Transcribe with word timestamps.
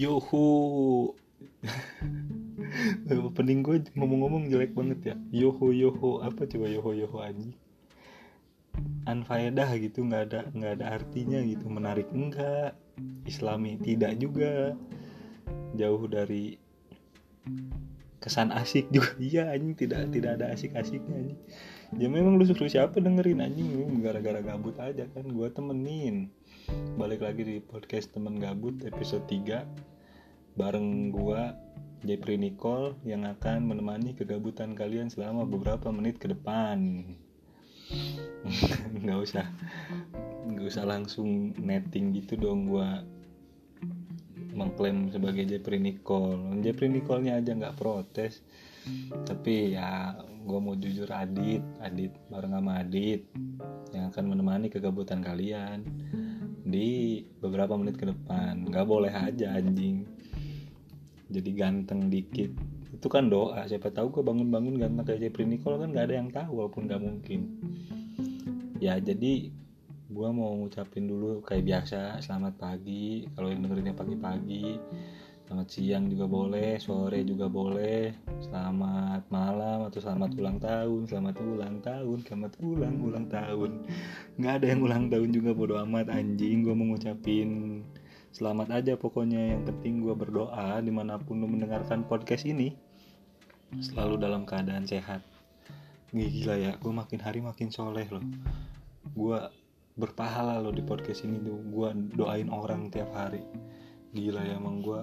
Yoho 0.00 0.48
Opening 3.28 3.60
gue 3.60 3.84
ngomong-ngomong 3.92 4.48
jelek 4.48 4.72
banget 4.72 5.12
ya. 5.12 5.16
Yoho 5.28 5.76
yoho 5.76 6.24
Apa 6.24 6.48
coba? 6.48 6.72
Yoho 6.72 6.96
yoho 6.96 7.20
anjing 7.20 7.52
Anfaedah 9.04 9.68
gitu 9.76 10.08
nggak 10.08 10.22
ada 10.32 10.40
nggak 10.56 10.72
ada 10.80 10.86
artinya 10.96 11.44
gitu. 11.44 11.68
Menarik 11.68 12.08
enggak? 12.16 12.80
Islami 13.28 13.76
tidak 13.76 14.16
juga. 14.16 14.72
Jauh 15.76 16.08
dari 16.08 16.56
kesan 18.24 18.56
asik 18.56 18.88
juga. 18.88 19.12
Iya 19.20 19.52
anjing 19.52 19.76
tidak 19.76 20.16
tidak 20.16 20.40
ada 20.40 20.56
asik-asiknya 20.56 21.12
anjing. 21.12 21.40
Ya 22.00 22.08
memang 22.08 22.40
lu 22.40 22.48
suruh 22.48 22.72
siapa 22.72 23.04
dengerin 23.04 23.44
anjing? 23.44 23.68
Gara-gara 24.00 24.40
gabut 24.40 24.80
aja 24.80 25.04
kan 25.12 25.28
gue 25.28 25.48
temenin 25.52 26.32
balik 26.94 27.26
lagi 27.26 27.42
di 27.42 27.56
podcast 27.58 28.14
temen 28.14 28.38
gabut 28.38 28.78
episode 28.86 29.26
3 29.26 29.66
bareng 30.54 31.10
gue 31.10 31.42
Jepri 32.06 32.38
Nicole 32.38 32.94
yang 33.02 33.26
akan 33.26 33.66
menemani 33.66 34.14
kegabutan 34.14 34.78
kalian 34.78 35.10
selama 35.10 35.44
beberapa 35.44 35.90
menit 35.90 36.22
ke 36.22 36.30
depan. 36.30 37.02
Nggak 39.02 39.18
usah 39.18 39.46
nggak 40.40 40.66
usah 40.66 40.84
langsung 40.88 41.52
netting 41.58 42.16
gitu 42.16 42.38
dong 42.38 42.70
gue 42.70 42.88
mengklaim 44.54 45.10
sebagai 45.10 45.50
Jepri 45.50 45.82
Nicole. 45.82 46.62
Jepri 46.62 46.86
Nicole-nya 46.86 47.42
aja 47.42 47.50
nggak 47.50 47.76
protes. 47.76 48.46
Tapi 49.26 49.74
ya 49.74 50.14
gue 50.40 50.58
mau 50.58 50.72
jujur 50.72 51.06
Adit 51.12 51.60
Adit 51.84 52.16
bareng 52.32 52.56
sama 52.56 52.80
Adit 52.80 53.28
yang 53.92 54.08
akan 54.08 54.24
menemani 54.24 54.72
kegabutan 54.72 55.20
kalian 55.20 55.84
di 56.64 57.20
beberapa 57.40 57.76
menit 57.76 57.96
ke 57.96 58.08
depan. 58.08 58.68
Nggak 58.68 58.86
boleh 58.86 59.12
aja 59.12 59.56
anjing. 59.56 60.04
Jadi 61.30 61.50
ganteng 61.54 62.10
dikit. 62.10 62.50
Itu 62.90 63.06
kan 63.06 63.30
doa. 63.30 63.64
Siapa 63.64 63.94
tahu 63.94 64.20
gue 64.20 64.22
bangun-bangun 64.26 64.76
ganteng 64.76 65.06
kayak 65.06 65.20
Jeffrey 65.24 65.46
Nicole 65.46 65.80
kan 65.80 65.94
nggak 65.94 66.06
ada 66.10 66.14
yang 66.18 66.30
tahu 66.30 66.52
walaupun 66.60 66.90
nggak 66.90 67.02
mungkin. 67.02 67.40
Ya 68.82 68.96
jadi 68.98 69.52
gue 70.10 70.28
mau 70.34 70.58
ngucapin 70.58 71.06
dulu 71.06 71.40
kayak 71.46 71.64
biasa 71.64 72.18
selamat 72.20 72.54
pagi. 72.58 73.30
Kalau 73.32 73.48
yang 73.48 73.62
dengerinnya 73.62 73.94
pagi-pagi 73.94 74.66
selamat 75.50 75.66
siang 75.66 76.06
juga 76.06 76.30
boleh 76.30 76.78
sore 76.78 77.26
juga 77.26 77.50
boleh. 77.50 78.14
Selamat 78.38 79.26
malam 79.34 79.82
atau 79.90 79.98
selamat 79.98 80.38
ulang 80.38 80.62
tahun. 80.62 81.00
Selamat 81.10 81.36
ulang 81.42 81.76
tahun 81.82 82.18
selamat 82.22 82.52
ulang 82.62 82.96
ulang 83.02 83.26
tahun. 83.26 83.70
Nggak 84.38 84.52
ada 84.62 84.66
yang 84.70 84.80
ulang 84.86 85.04
tahun 85.10 85.34
juga 85.34 85.50
bodo 85.50 85.74
amat 85.82 86.06
anjing. 86.14 86.62
Gue 86.62 86.70
mau 86.78 86.94
ngucapin 86.94 87.82
selamat 88.30 88.78
aja 88.78 88.92
pokoknya. 88.94 89.58
Yang 89.58 89.74
penting 89.74 90.06
gue 90.06 90.14
berdoa 90.14 90.78
di 90.86 90.94
mana 90.94 91.18
pun 91.18 91.42
lo 91.42 91.50
mendengarkan 91.50 92.06
podcast 92.06 92.46
ini 92.46 92.78
selalu 93.82 94.22
dalam 94.22 94.46
keadaan 94.46 94.86
sehat. 94.86 95.18
Gila 96.14 96.62
ya 96.62 96.78
gue 96.78 96.92
makin 96.94 97.18
hari 97.26 97.42
makin 97.42 97.74
soleh 97.74 98.06
loh. 98.06 98.22
Gue 99.18 99.50
berpahala 99.98 100.62
loh 100.62 100.70
di 100.70 100.86
podcast 100.86 101.26
ini 101.26 101.42
tuh. 101.42 101.58
Gue 101.58 101.90
doain 102.14 102.46
orang 102.54 102.86
tiap 102.94 103.10
hari 103.18 103.42
gila 104.10 104.42
ya 104.42 104.58
emang 104.58 104.82
gue 104.82 105.00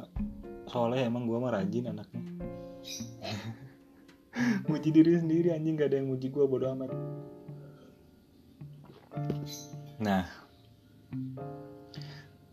soalnya 0.67 1.07
emang 1.07 1.23
gue 1.23 1.37
mah 1.39 1.55
rajin 1.55 1.95
anaknya. 1.95 2.23
Muji 4.69 4.89
diri 4.91 5.17
sendiri 5.17 5.55
anjing 5.55 5.79
gak 5.79 5.89
ada 5.89 5.97
yang 5.97 6.13
muji 6.13 6.29
gue 6.29 6.45
bodo 6.45 6.67
amat. 6.75 6.91
Nah 9.97 10.27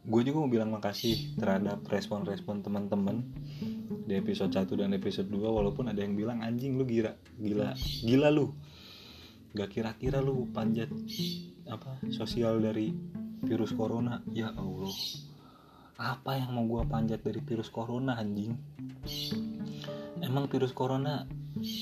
gue 0.05 0.20
juga 0.25 0.36
mau 0.36 0.52
bilang 0.52 0.70
makasih 0.70 1.36
terhadap 1.36 1.82
respon-respon 1.91 2.62
teman-teman 2.62 3.25
di 4.04 4.20
episode 4.20 4.53
1 4.53 4.69
dan 4.76 4.93
episode 4.94 5.32
2 5.32 5.41
walaupun 5.44 5.88
ada 5.88 6.04
yang 6.04 6.14
bilang 6.14 6.44
anjing 6.44 6.76
lu 6.78 6.87
gila 6.87 7.12
gila 7.37 7.75
gila 8.06 8.28
lu. 8.31 8.54
Gak 9.59 9.75
kira-kira 9.75 10.22
lu 10.22 10.47
panjat 10.54 10.88
apa 11.66 11.98
sosial 12.14 12.62
dari 12.62 12.94
virus 13.44 13.75
corona. 13.75 14.22
Ya 14.32 14.54
Allah 14.54 14.94
apa 15.94 16.34
yang 16.34 16.50
mau 16.59 16.66
gue 16.66 16.82
panjat 16.91 17.22
dari 17.22 17.38
virus 17.38 17.71
corona 17.71 18.19
anjing? 18.19 18.55
Emang 20.19 20.50
virus 20.50 20.75
corona 20.75 21.22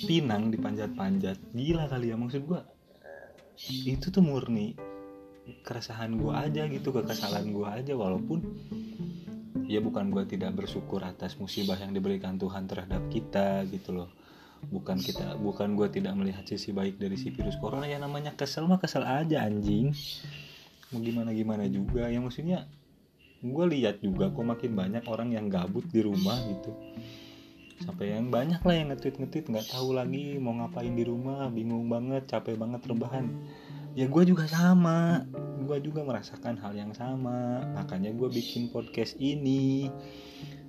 pinang 0.04 0.52
dipanjat-panjat? 0.52 1.56
Gila 1.56 1.88
kali 1.88 2.12
ya 2.12 2.16
maksud 2.20 2.44
gue 2.44 2.60
itu 3.86 4.08
tuh 4.10 4.24
murni 4.24 4.74
keresahan 5.62 6.18
gue 6.18 6.32
aja 6.32 6.66
gitu 6.66 6.90
kekesalan 6.90 7.52
gue 7.54 7.66
aja 7.68 7.92
walaupun 7.94 8.42
ya 9.66 9.78
bukan 9.80 10.10
gue 10.10 10.24
tidak 10.28 10.54
bersyukur 10.58 11.02
atas 11.02 11.38
musibah 11.38 11.78
yang 11.78 11.94
diberikan 11.94 12.36
Tuhan 12.36 12.68
terhadap 12.68 13.02
kita 13.08 13.64
gitu 13.70 13.96
loh. 13.96 14.10
Bukan 14.62 15.02
kita 15.02 15.34
bukan 15.42 15.74
gue 15.74 15.90
tidak 15.90 16.14
melihat 16.14 16.46
sisi 16.46 16.70
baik 16.70 17.00
dari 17.00 17.18
si 17.18 17.34
virus 17.34 17.58
corona 17.58 17.88
ya 17.88 17.98
namanya 17.98 18.36
kesel 18.36 18.68
mah 18.70 18.78
kesel 18.78 19.02
aja 19.02 19.42
anjing. 19.42 19.90
Mau 20.92 21.00
gimana 21.00 21.34
gimana 21.34 21.64
juga 21.66 22.06
ya 22.06 22.20
maksudnya 22.22 22.68
gue 23.42 23.64
lihat 23.74 23.98
juga 23.98 24.30
kok 24.30 24.46
makin 24.46 24.78
banyak 24.78 25.04
orang 25.10 25.34
yang 25.34 25.50
gabut 25.50 25.82
di 25.90 25.98
rumah 26.06 26.38
gitu. 26.46 26.70
Sampai 27.82 28.14
yang 28.14 28.30
banyak 28.30 28.62
lah 28.62 28.74
yang 28.78 28.94
ngetweet 28.94 29.18
ngetweet 29.18 29.50
nggak 29.50 29.66
tahu 29.74 29.98
lagi 29.98 30.38
mau 30.38 30.54
ngapain 30.54 30.94
di 30.94 31.02
rumah 31.02 31.50
bingung 31.50 31.90
banget 31.90 32.30
capek 32.30 32.54
banget 32.54 32.86
rebahan. 32.86 33.26
Ya 33.98 34.06
gue 34.06 34.22
juga 34.22 34.46
sama 34.46 35.26
gue 35.66 35.78
juga 35.82 36.06
merasakan 36.06 36.54
hal 36.62 36.78
yang 36.78 36.94
sama. 36.94 37.66
Makanya 37.74 38.14
gue 38.14 38.30
bikin 38.30 38.70
podcast 38.70 39.18
ini. 39.18 39.90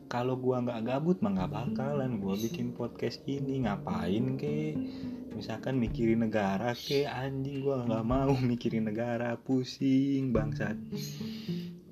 Kalau 0.10 0.34
gue 0.38 0.58
nggak 0.58 0.82
gabut 0.86 1.22
mah 1.22 1.34
nggak 1.38 1.54
bakalan 1.54 2.18
gue 2.18 2.36
bikin 2.50 2.74
podcast 2.74 3.22
ini. 3.30 3.62
Ngapain 3.70 4.34
ke? 4.42 4.74
Misalkan 5.38 5.78
mikirin 5.78 6.26
negara 6.26 6.74
ke? 6.74 7.06
Anjing 7.06 7.62
gue 7.62 7.78
nggak 7.86 8.06
mau 8.06 8.34
mikirin 8.50 8.90
negara. 8.90 9.38
Pusing 9.38 10.34
bangsat 10.34 10.78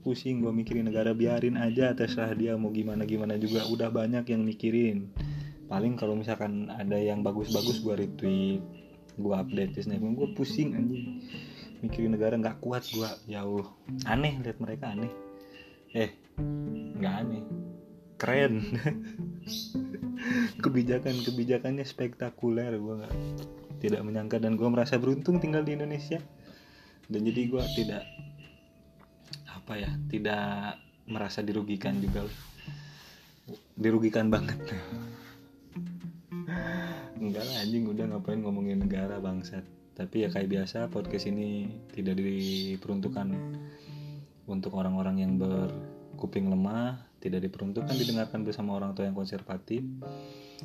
pusing 0.02 0.42
gue 0.42 0.50
mikirin 0.50 0.90
negara 0.90 1.14
biarin 1.14 1.56
aja 1.56 1.94
terserah 1.94 2.34
dia 2.34 2.58
mau 2.58 2.74
gimana 2.74 3.06
gimana 3.06 3.38
juga. 3.38 3.64
Udah 3.70 3.94
banyak 3.94 4.26
yang 4.28 4.42
mikirin. 4.42 5.14
Paling 5.70 5.96
kalau 5.96 6.20
misalkan 6.20 6.68
ada 6.68 7.00
yang 7.00 7.24
bagus-bagus 7.24 7.80
gue 7.80 7.96
retweet 7.96 8.62
gue 9.20 9.36
update 9.36 9.78
di 9.78 9.82
snapgram 9.86 10.18
gue 10.18 10.30
pusing 10.34 10.74
anjing. 10.74 11.22
Mikirin 11.86 12.14
negara 12.14 12.38
nggak 12.38 12.60
kuat 12.60 12.84
gue 12.90 13.10
ya 13.30 13.46
allah. 13.46 13.70
Aneh 14.10 14.42
lihat 14.42 14.58
mereka 14.58 14.92
aneh. 14.92 15.12
Eh 15.94 16.12
nggak 16.98 17.16
aneh. 17.26 17.44
Keren. 18.18 18.54
Kebijakan 20.64 21.26
kebijakannya 21.26 21.86
spektakuler 21.86 22.78
gue 22.78 22.94
nggak 23.06 23.16
tidak 23.82 24.02
menyangka. 24.06 24.38
Dan 24.38 24.58
gue 24.58 24.70
merasa 24.70 24.98
beruntung 25.02 25.42
tinggal 25.42 25.66
di 25.66 25.78
Indonesia. 25.78 26.22
Dan 27.12 27.28
jadi 27.28 27.42
gue 27.50 27.64
tidak 27.76 28.04
apa 29.62 29.78
ya 29.78 29.94
tidak 30.10 30.82
merasa 31.06 31.46
dirugikan 31.46 32.02
juga. 32.02 32.26
Dirugikan 33.78 34.34
banget. 34.34 34.58
Enggak 37.22 37.46
lah 37.46 37.62
anjing 37.62 37.86
udah 37.86 38.10
ngapain 38.10 38.42
ngomongin 38.42 38.82
negara 38.82 39.22
bangsat. 39.22 39.62
Tapi 39.94 40.26
ya 40.26 40.34
kayak 40.34 40.50
biasa 40.50 40.90
podcast 40.90 41.30
ini 41.30 41.70
tidak 41.94 42.18
diperuntukkan 42.18 43.28
untuk 44.50 44.74
orang-orang 44.74 45.22
yang 45.22 45.38
berkuping 45.38 46.50
lemah 46.50 46.98
tidak 47.22 47.46
diperuntukkan 47.46 47.94
didengarkan 47.94 48.42
bersama 48.42 48.82
orang 48.82 48.98
tua 48.98 49.06
yang 49.06 49.14
konservatif 49.14 49.86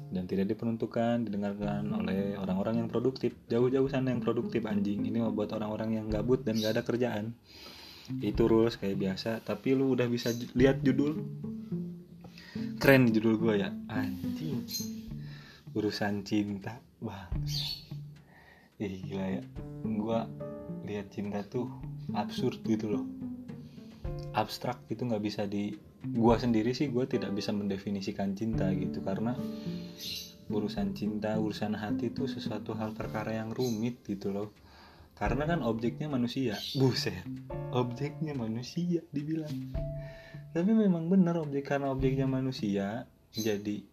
dan 0.09 0.25
tidak 0.25 0.49
diperuntukkan 0.57 1.29
didengarkan 1.29 1.85
oleh 1.93 2.33
orang-orang 2.41 2.81
yang 2.81 2.89
produktif. 2.89 3.37
Jauh-jauh 3.53 3.93
sana 3.93 4.17
yang 4.17 4.25
produktif 4.25 4.65
anjing. 4.65 5.05
Ini 5.05 5.21
buat 5.37 5.53
orang-orang 5.53 6.01
yang 6.01 6.07
gabut 6.09 6.49
dan 6.49 6.57
gak 6.57 6.81
ada 6.81 6.83
kerjaan 6.83 7.37
itu 8.23 8.43
rules 8.47 8.79
kayak 8.79 8.99
biasa. 8.99 9.43
Tapi 9.43 9.75
lu 9.75 9.95
udah 9.95 10.07
bisa 10.07 10.31
lihat 10.55 10.81
judul? 10.83 11.19
Keren 12.77 13.11
judul 13.11 13.35
gue 13.41 13.55
ya. 13.61 13.71
Anjing. 13.91 14.63
Urusan 15.77 16.25
cinta 16.25 16.81
bang 17.03 17.33
Ih 18.81 18.95
gila 19.05 19.27
ya. 19.41 19.43
Gue 19.85 20.19
lihat 20.85 21.13
cinta 21.13 21.45
tuh 21.45 21.69
absurd 22.13 22.61
gitu 22.65 22.93
loh. 22.93 23.05
Abstrak 24.37 24.85
gitu 24.93 25.09
nggak 25.09 25.25
bisa 25.25 25.49
di 25.49 25.73
gue 26.07 26.35
sendiri 26.39 26.71
sih 26.77 26.93
gue 26.93 27.05
tidak 27.09 27.33
bisa 27.33 27.51
mendefinisikan 27.57 28.37
cinta 28.37 28.69
gitu. 28.77 29.01
Karena 29.01 29.33
urusan 30.47 30.95
cinta 30.95 31.35
urusan 31.41 31.75
hati 31.75 32.15
itu 32.15 32.31
sesuatu 32.31 32.79
hal 32.79 32.95
perkara 32.95 33.35
yang 33.35 33.51
rumit 33.51 33.99
gitu 34.07 34.31
loh 34.31 34.55
karena 35.17 35.49
kan 35.49 35.65
objeknya 35.65 36.13
manusia. 36.13 36.61
Buset. 36.77 37.25
Objeknya 37.73 38.37
manusia 38.37 39.01
dibilang. 39.11 39.73
Tapi 40.53 40.71
memang 40.73 41.09
benar 41.09 41.41
objek 41.41 41.73
karena 41.73 41.93
objeknya 41.93 42.29
manusia 42.29 43.09
jadi 43.37 43.85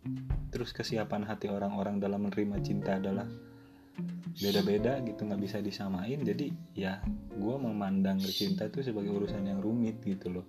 terus 0.48 0.72
kesiapan 0.72 1.28
hati 1.28 1.52
orang-orang 1.52 2.00
dalam 2.00 2.24
menerima 2.24 2.64
cinta 2.64 2.96
adalah 2.96 3.28
beda-beda 4.40 5.04
gitu 5.04 5.24
nggak 5.28 5.42
bisa 5.44 5.58
disamain. 5.60 6.20
Jadi 6.24 6.52
ya 6.76 7.00
gue 7.32 7.56
memandang 7.60 8.20
cinta 8.24 8.68
itu 8.68 8.84
sebagai 8.84 9.12
urusan 9.12 9.44
yang 9.44 9.60
rumit 9.60 10.00
gitu 10.04 10.32
loh. 10.32 10.48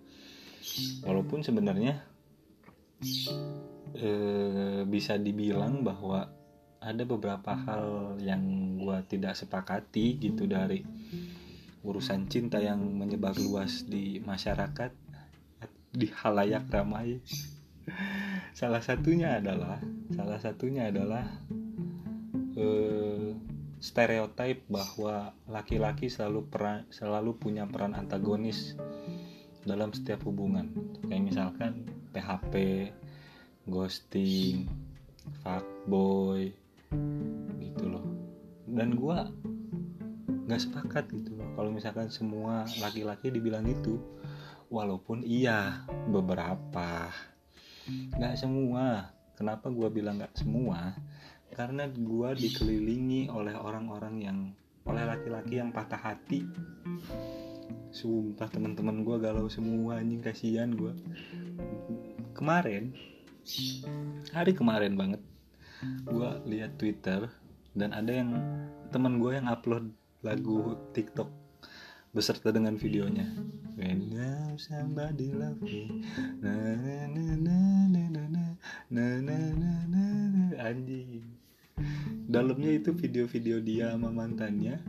Walaupun 1.07 1.43
sebenarnya 1.43 2.03
eh, 3.99 4.83
bisa 4.87 5.19
dibilang 5.19 5.83
bahwa 5.83 6.34
ada 6.85 7.03
beberapa 7.09 7.57
hal 7.57 8.21
yang 8.21 8.77
gue 8.77 8.99
tidak 9.09 9.33
sepakati 9.33 10.21
gitu 10.21 10.45
dari 10.45 10.85
urusan 11.85 12.29
cinta 12.29 12.61
yang 12.61 12.81
menyebar 12.81 13.37
luas 13.41 13.89
di 13.89 14.21
masyarakat 14.21 14.93
di 15.95 16.09
halayak 16.21 16.69
ramai. 16.69 17.25
Salah 18.61 18.85
satunya 18.85 19.41
adalah 19.41 19.81
salah 20.15 20.39
satunya 20.39 20.89
adalah 20.89 21.27
eh, 22.55 23.35
stereotip 23.83 24.65
bahwa 24.71 25.35
laki-laki 25.51 26.07
selalu 26.07 26.49
peran 26.49 26.87
selalu 26.89 27.37
punya 27.37 27.67
peran 27.67 27.99
antagonis 27.99 28.79
dalam 29.67 29.91
setiap 29.91 30.23
hubungan. 30.25 30.71
Kayak 31.05 31.25
misalkan 31.25 31.73
PHP 32.15 32.55
ghosting 33.69 34.71
fuckboy 35.43 36.64
gitu 37.61 37.85
loh. 37.89 38.05
Dan 38.69 38.99
gue 38.99 39.19
nggak 40.45 40.61
sepakat 40.61 41.09
gitu 41.09 41.41
loh 41.41 41.49
kalau 41.57 41.73
misalkan 41.73 42.13
semua 42.13 42.69
laki-laki 42.85 43.33
dibilang 43.33 43.65
itu 43.65 44.01
walaupun 44.69 45.25
iya 45.25 45.87
beberapa. 46.09 47.11
Nggak 48.19 48.35
semua. 48.41 49.13
Kenapa 49.35 49.67
gue 49.69 49.89
bilang 49.91 50.23
nggak 50.23 50.39
semua? 50.39 50.95
Karena 51.55 51.91
gue 51.91 52.31
dikelilingi 52.39 53.31
oleh 53.31 53.55
orang-orang 53.55 54.15
yang 54.23 54.39
oleh 54.87 55.05
laki-laki 55.07 55.59
yang 55.59 55.75
patah 55.75 55.99
hati. 55.99 56.47
Sumpah 57.95 58.51
teman-teman 58.51 59.07
gue 59.07 59.17
galau 59.23 59.47
semua 59.47 60.03
anjing 60.03 60.23
kasihan 60.23 60.71
gue 60.75 60.93
kemarin 62.35 62.91
hari 64.35 64.53
kemarin 64.53 64.99
banget 64.99 65.23
gue 66.05 66.31
lihat 66.49 66.77
twitter 66.77 67.29
dan 67.75 67.91
ada 67.93 68.13
yang 68.13 68.31
teman 68.95 69.19
gue 69.19 69.35
yang 69.35 69.51
upload 69.51 69.91
lagu 70.23 70.79
tiktok 70.95 71.29
beserta 72.15 72.55
dengan 72.55 72.79
videonya 72.79 73.27
When 73.75 74.15
somebody 74.55 75.35
love 75.35 75.59
me 75.59 76.07
na 76.39 76.85
dalamnya 82.35 82.71
itu 82.75 82.91
video-video 82.91 83.63
dia 83.63 83.95
sama 83.95 84.11
mantannya 84.11 84.83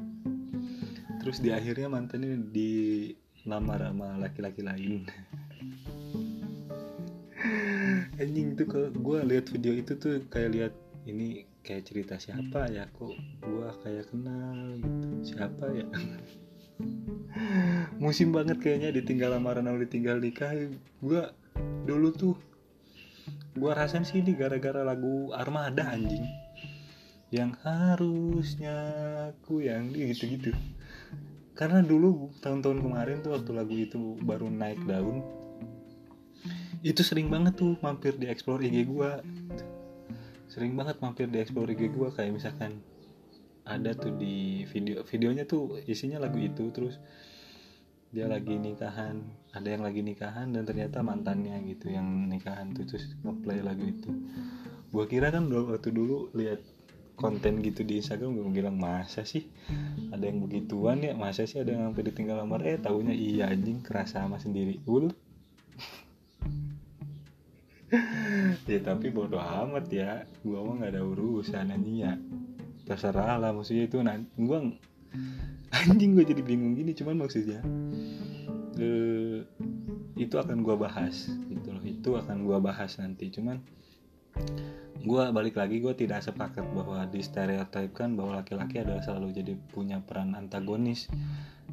terus 1.22 1.42
di 1.42 1.54
akhirnya 1.54 1.90
mantannya 1.90 2.42
di 2.50 2.72
lamar 3.46 3.86
sama 3.86 4.18
laki-laki 4.18 4.66
lain 4.66 5.06
anjing 8.22 8.58
tuh 8.58 8.66
kalau 8.66 8.90
gue 8.90 9.20
lihat 9.30 9.46
video 9.54 9.74
itu 9.78 9.94
tuh 9.94 10.26
kayak 10.34 10.50
lihat 10.58 10.74
ini 11.06 11.46
kayak 11.62 11.86
cerita 11.86 12.16
siapa 12.18 12.66
ya? 12.74 12.90
Kok 12.90 13.14
gue 13.46 13.70
kayak 13.86 14.06
kenal 14.10 14.58
gitu? 14.82 15.08
Siapa 15.34 15.66
ya? 15.70 15.86
Musim 18.04 18.34
banget 18.34 18.58
kayaknya 18.60 18.90
ditinggal 18.92 19.38
lamaran 19.38 19.70
atau 19.70 19.80
ditinggal 19.80 20.18
nikah 20.18 20.52
gue 21.00 21.24
dulu 21.86 22.10
tuh 22.12 22.36
gue 23.56 23.72
rasain 23.72 24.04
sih 24.04 24.20
ini 24.20 24.36
gara-gara 24.36 24.82
lagu 24.82 25.30
Armada 25.32 25.94
anjing. 25.94 26.26
Yang 27.30 27.52
harusnya 27.62 28.78
aku 29.34 29.62
yang 29.62 29.94
gitu-gitu. 29.94 30.52
Karena 31.56 31.80
dulu 31.80 32.34
tahun-tahun 32.44 32.84
kemarin 32.84 33.24
tuh 33.24 33.38
waktu 33.38 33.52
lagu 33.56 33.76
itu 33.78 34.20
baru 34.20 34.52
naik 34.52 34.84
daun 34.84 35.24
itu 36.86 37.02
sering 37.02 37.34
banget 37.34 37.58
tuh 37.58 37.74
mampir 37.82 38.14
di 38.14 38.30
explore 38.30 38.62
IG 38.62 38.86
gue 38.86 39.12
sering 40.56 40.80
banget 40.80 41.04
mampir 41.04 41.28
di 41.28 41.44
explore 41.44 41.76
IG 41.76 41.92
gue 41.92 42.10
kayak 42.16 42.32
misalkan 42.32 42.80
ada 43.68 43.92
tuh 43.92 44.16
di 44.16 44.64
video 44.72 45.04
videonya 45.04 45.44
tuh 45.44 45.84
isinya 45.84 46.24
lagu 46.24 46.40
itu 46.40 46.72
terus 46.72 46.96
dia 48.16 48.32
lagi 48.32 48.56
nikahan 48.56 49.20
ada 49.52 49.68
yang 49.68 49.84
lagi 49.84 50.00
nikahan 50.00 50.56
dan 50.56 50.64
ternyata 50.64 51.04
mantannya 51.04 51.60
gitu 51.68 51.92
yang 51.92 52.32
nikahan 52.32 52.72
tuh 52.72 52.88
terus 52.88 53.12
ngeplay 53.28 53.60
lagu 53.60 53.84
itu. 53.84 54.08
Gua 54.96 55.04
kira 55.12 55.28
kan 55.28 55.52
waktu 55.52 55.92
dulu 55.92 56.32
lihat 56.32 56.64
konten 57.20 57.60
gitu 57.60 57.84
di 57.84 58.00
Instagram 58.00 58.36
gue 58.36 58.48
bilang 58.52 58.80
masa 58.80 59.28
sih? 59.28 59.48
Ada 60.16 60.32
yang 60.32 60.48
begituan 60.48 61.04
ya? 61.04 61.12
Masa 61.12 61.44
sih 61.44 61.60
ada 61.60 61.76
yang 61.76 61.92
sampai 61.92 62.04
ditinggal 62.08 62.40
lamar 62.44 62.64
eh 62.64 62.80
tahunya 62.80 63.12
iya 63.12 63.52
anjing 63.52 63.84
kerasa 63.84 64.24
sama 64.24 64.40
sendiri. 64.40 64.80
Ul 64.88 65.12
ya 68.66 68.82
tapi 68.82 69.14
bodoh 69.14 69.42
amat 69.42 69.86
ya. 69.90 70.12
Gua 70.42 70.66
mah 70.66 70.82
nggak 70.82 70.92
ada 70.98 71.02
urusan 71.06 71.74
anjing 71.74 71.98
ya. 72.02 72.14
Terserah 72.86 73.42
lah 73.42 73.54
maksudnya 73.54 73.90
itu 73.90 73.98
nanti 74.02 74.30
gua 74.38 74.62
anjing 75.76 76.16
gue 76.16 76.26
jadi 76.28 76.44
bingung 76.44 76.76
gini 76.76 76.92
cuman 76.96 77.26
maksudnya 77.26 77.60
eh, 78.80 79.44
itu 80.16 80.36
akan 80.36 80.62
gua 80.62 80.76
bahas 80.78 81.30
gitu 81.50 81.74
loh. 81.74 81.84
Itu 81.86 82.10
akan 82.18 82.46
gua 82.46 82.62
bahas 82.62 82.98
nanti 82.98 83.30
cuman 83.34 83.62
gua 85.06 85.30
balik 85.32 85.56
lagi 85.56 85.80
gue 85.80 85.94
tidak 85.96 86.26
sepakat 86.26 86.66
bahwa 86.76 87.06
di 87.08 87.22
stereotipkan 87.22 88.18
bahwa 88.18 88.42
laki-laki 88.42 88.82
adalah 88.82 89.06
selalu 89.06 89.32
jadi 89.38 89.54
punya 89.72 90.02
peran 90.02 90.34
antagonis 90.34 91.08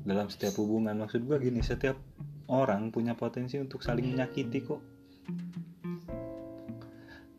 dalam 0.04 0.28
setiap 0.28 0.60
hubungan. 0.60 0.94
Maksud 1.00 1.24
gue 1.26 1.36
gini 1.40 1.64
setiap 1.64 1.96
orang 2.52 2.92
punya 2.92 3.16
potensi 3.16 3.56
untuk 3.56 3.80
saling 3.80 4.12
menyakiti 4.12 4.60
kok 4.62 4.91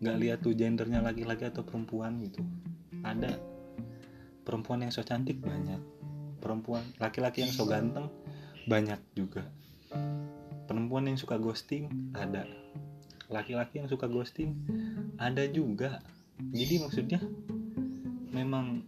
nggak 0.04 0.20
lihat 0.20 0.40
tuh 0.44 0.52
gendernya 0.52 1.00
laki-laki 1.00 1.48
atau 1.48 1.64
perempuan 1.64 2.20
gitu. 2.20 2.44
Ada 3.08 3.40
perempuan 4.44 4.84
yang 4.84 4.92
so 4.92 5.00
cantik 5.00 5.40
banyak. 5.40 5.80
Perempuan 6.44 6.84
laki-laki 7.00 7.48
yang 7.48 7.56
so 7.56 7.64
ganteng 7.64 8.12
banyak 8.68 9.00
juga. 9.16 9.48
Perempuan 10.68 11.08
yang 11.08 11.16
suka 11.16 11.40
ghosting 11.40 11.88
ada. 12.12 12.44
Laki-laki 13.32 13.80
yang 13.80 13.88
suka 13.88 14.12
ghosting 14.12 14.60
ada 15.16 15.48
juga. 15.48 16.04
Jadi 16.52 16.84
maksudnya 16.84 17.24
memang 18.36 18.84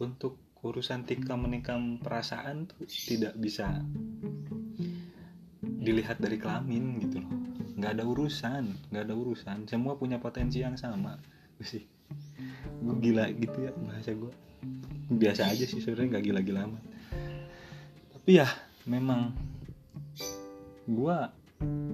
untuk 0.00 0.40
urusan 0.64 1.04
tikam 1.04 1.44
menikam 1.44 2.00
perasaan 2.00 2.72
tuh 2.72 2.88
tidak 2.88 3.36
bisa 3.36 3.84
dilihat 5.60 6.22
dari 6.22 6.38
kelamin 6.38 7.02
gitu 7.02 7.18
loh 7.18 7.41
nggak 7.82 7.98
ada 7.98 8.04
urusan 8.06 8.64
nggak 8.94 9.04
ada 9.10 9.14
urusan. 9.18 9.66
Semua 9.66 9.98
punya 9.98 10.22
potensi 10.22 10.62
yang 10.62 10.78
sama. 10.78 11.18
Sih. 11.58 11.82
Gue 12.78 12.94
gila 13.02 13.26
gitu 13.34 13.58
ya 13.58 13.74
bahasa 13.74 14.14
gue 14.14 14.30
biasa 15.10 15.50
aja 15.50 15.66
sih 15.66 15.82
sebenarnya 15.82 16.14
nggak 16.14 16.24
gila-gila 16.30 16.60
amat. 16.70 16.82
Tapi 18.14 18.30
ya 18.38 18.46
memang 18.86 19.34
gue 20.86 21.16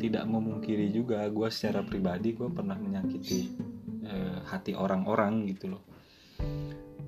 tidak 0.00 0.25
memungkiri 0.28 0.92
juga 0.92 1.25
gue 1.28 1.49
secara 1.49 1.80
pribadi 1.80 2.37
gue 2.37 2.49
pernah 2.52 2.76
menyakiti 2.76 3.40
eh, 4.04 4.38
hati 4.45 4.76
orang-orang 4.76 5.49
gitu 5.49 5.73
loh. 5.73 5.83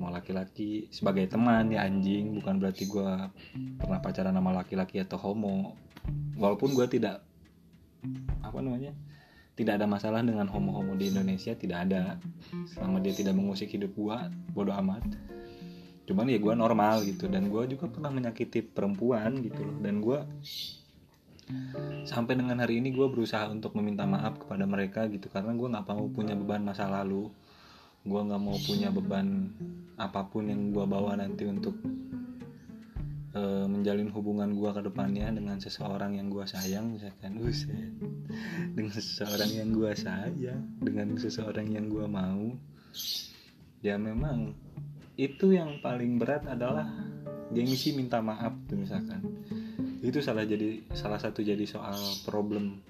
Mau 0.00 0.08
laki-laki 0.08 0.88
sebagai 0.88 1.28
teman 1.28 1.68
ya 1.68 1.84
anjing 1.84 2.40
bukan 2.40 2.56
berarti 2.56 2.88
gue 2.88 3.12
pernah 3.76 4.00
pacaran 4.00 4.32
sama 4.32 4.56
laki-laki 4.56 5.04
atau 5.04 5.20
homo. 5.20 5.76
Walaupun 6.40 6.72
gue 6.72 6.88
tidak 6.88 7.20
apa 8.40 8.58
namanya 8.60 8.92
tidak 9.60 9.76
ada 9.76 9.84
masalah 9.84 10.24
dengan 10.24 10.48
homo-homo 10.48 10.96
di 10.96 11.12
Indonesia 11.12 11.52
tidak 11.52 11.84
ada. 11.84 12.16
Selama 12.72 12.96
dia 13.04 13.12
tidak 13.12 13.36
mengusik 13.36 13.68
hidup 13.76 13.92
gue 13.92 14.16
bodoh 14.56 14.72
amat. 14.72 15.04
Cuman 16.08 16.32
ya 16.32 16.40
gue 16.40 16.54
normal 16.56 17.04
gitu 17.04 17.28
dan 17.28 17.52
gue 17.52 17.76
juga 17.76 17.92
pernah 17.92 18.08
menyakiti 18.08 18.64
perempuan 18.64 19.44
gitu 19.44 19.60
loh. 19.60 19.76
Dan 19.84 20.00
gue 20.00 20.16
sampai 22.08 22.40
dengan 22.40 22.56
hari 22.64 22.80
ini 22.80 22.88
gue 22.88 23.04
berusaha 23.04 23.52
untuk 23.52 23.76
meminta 23.76 24.08
maaf 24.08 24.40
kepada 24.40 24.64
mereka 24.64 25.04
gitu 25.12 25.28
karena 25.28 25.52
gue 25.52 25.68
nggak 25.68 25.84
mau 25.92 26.08
punya 26.08 26.32
beban 26.32 26.64
masa 26.64 26.88
lalu. 26.88 27.28
Gue 28.00 28.16
nggak 28.16 28.40
mau 28.40 28.56
punya 28.64 28.88
beban 28.88 29.52
apa 30.00 30.24
pun 30.24 30.48
yang 30.48 30.72
gue 30.72 30.88
bawa 30.88 31.20
nanti 31.20 31.44
untuk 31.44 31.76
uh, 33.34 33.66
menjalin 33.66 34.10
hubungan 34.10 34.50
gue 34.54 34.70
ke 34.70 34.82
depannya 34.82 35.30
dengan 35.30 35.58
seseorang 35.62 36.18
yang 36.18 36.28
gue 36.30 36.44
sayang 36.46 36.94
misalkan. 36.94 37.38
Uset 37.38 37.92
dengan 38.74 38.98
seseorang 38.98 39.50
yang 39.50 39.70
gue 39.74 39.92
sayang 39.94 40.62
dengan 40.82 41.08
seseorang 41.18 41.68
yang 41.70 41.86
gue 41.86 42.06
mau. 42.06 42.54
Ya 43.80 43.96
memang 43.96 44.54
itu 45.14 45.52
yang 45.54 45.78
paling 45.84 46.16
berat 46.18 46.48
adalah 46.48 46.88
gengsi 47.52 47.94
minta 47.94 48.18
maaf 48.18 48.54
tuh 48.66 48.78
misalkan. 48.78 49.22
Itu 50.00 50.24
salah 50.24 50.48
jadi 50.48 50.80
salah 50.96 51.20
satu 51.20 51.44
jadi 51.44 51.62
soal 51.68 51.96
problem 52.24 52.80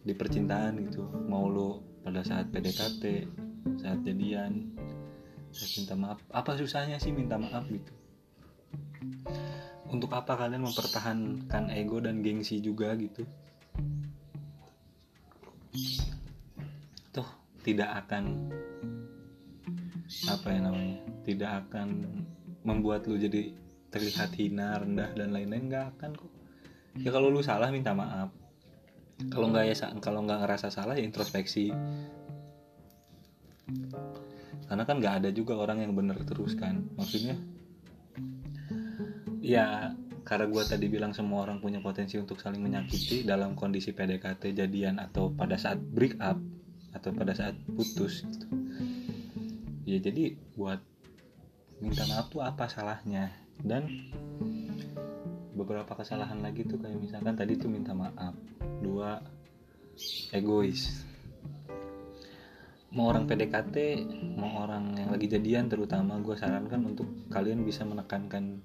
di 0.00 0.12
percintaan 0.12 0.80
gitu. 0.90 1.06
Mau 1.30 1.46
lo 1.48 2.00
pada 2.02 2.24
saat 2.24 2.48
PDKT 2.52 3.04
saat 3.80 4.00
jadian 4.02 4.72
saat 5.50 5.70
minta 5.78 5.94
maaf. 5.94 6.18
Apa 6.30 6.58
susahnya 6.58 6.98
sih 6.98 7.14
minta 7.14 7.38
maaf 7.38 7.66
gitu 7.70 7.99
untuk 9.90 10.10
apa 10.14 10.38
kalian 10.38 10.62
mempertahankan 10.64 11.74
ego 11.74 11.98
dan 11.98 12.22
gengsi 12.22 12.62
juga 12.62 12.94
gitu? 12.94 13.26
Tuh 17.10 17.28
tidak 17.66 18.06
akan 18.06 18.50
apa 20.26 20.46
ya 20.50 20.60
namanya 20.62 20.98
tidak 21.22 21.50
akan 21.66 21.88
membuat 22.66 23.06
lu 23.06 23.16
jadi 23.16 23.54
terlihat 23.90 24.30
hina 24.38 24.78
rendah 24.78 25.10
dan 25.18 25.34
lain-lain. 25.34 25.66
Nggak 25.70 25.84
akan 25.98 26.10
kok. 26.14 26.32
Ya 27.02 27.10
kalau 27.10 27.30
lu 27.30 27.42
salah 27.42 27.70
minta 27.74 27.94
maaf. 27.94 28.30
Kalau 29.28 29.52
nggak 29.52 29.64
ya 29.68 29.74
kalau 30.00 30.24
nggak 30.24 30.46
ngerasa 30.46 30.72
salah 30.72 30.94
ya 30.96 31.04
introspeksi. 31.04 31.74
Karena 34.70 34.86
kan 34.86 35.02
nggak 35.02 35.14
ada 35.22 35.30
juga 35.34 35.58
orang 35.58 35.82
yang 35.82 35.92
bener 35.98 36.18
terus 36.22 36.54
kan. 36.54 36.86
Maksudnya 36.94 37.34
ya 39.40 39.96
karena 40.22 40.46
gue 40.46 40.62
tadi 40.68 40.86
bilang 40.86 41.16
semua 41.16 41.48
orang 41.48 41.58
punya 41.64 41.80
potensi 41.80 42.20
untuk 42.20 42.38
saling 42.38 42.60
menyakiti 42.60 43.24
dalam 43.24 43.56
kondisi 43.56 43.90
PDKT 43.96 44.52
jadian 44.52 45.00
atau 45.00 45.32
pada 45.32 45.56
saat 45.56 45.80
break 45.80 46.20
up 46.20 46.36
atau 46.92 47.10
pada 47.14 47.32
saat 47.32 47.56
putus 47.72 48.26
gitu. 48.26 48.46
ya 49.88 49.98
jadi 49.98 50.36
buat 50.54 50.82
minta 51.80 52.04
maaf 52.06 52.28
tuh 52.28 52.44
apa 52.44 52.68
salahnya? 52.68 53.32
Dan 53.60 54.12
beberapa 55.56 55.92
kesalahan 55.96 56.40
lagi 56.44 56.64
tuh 56.68 56.80
kayak 56.80 57.00
misalkan 57.00 57.34
tadi 57.36 57.56
tuh 57.56 57.72
minta 57.72 57.96
maaf. 57.96 58.36
Dua 58.84 59.20
egois. 60.36 61.08
Mau 62.90 63.08
orang 63.08 63.24
PDKT 63.24 64.04
mau 64.36 64.66
orang 64.66 64.98
yang 64.98 65.10
lagi 65.14 65.30
jadian 65.30 65.70
terutama 65.70 66.18
gue 66.20 66.36
sarankan 66.36 66.84
untuk 66.84 67.06
kalian 67.30 67.64
bisa 67.64 67.86
menekankan 67.86 68.60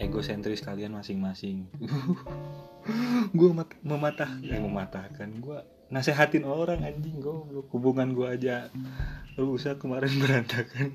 egosentris 0.00 0.64
kalian 0.64 0.96
masing-masing. 0.96 1.68
Gue 3.36 3.50
mematah 3.84 4.40
eh, 4.40 4.56
mematahkan. 4.56 5.28
Gue 5.38 5.60
nasehatin 5.92 6.46
orang 6.46 6.86
anjing 6.86 7.18
gue 7.18 7.66
hubungan 7.74 8.14
gue 8.14 8.22
aja 8.30 8.70
rusak 9.36 9.76
kemarin 9.84 10.16
berantakan. 10.24 10.88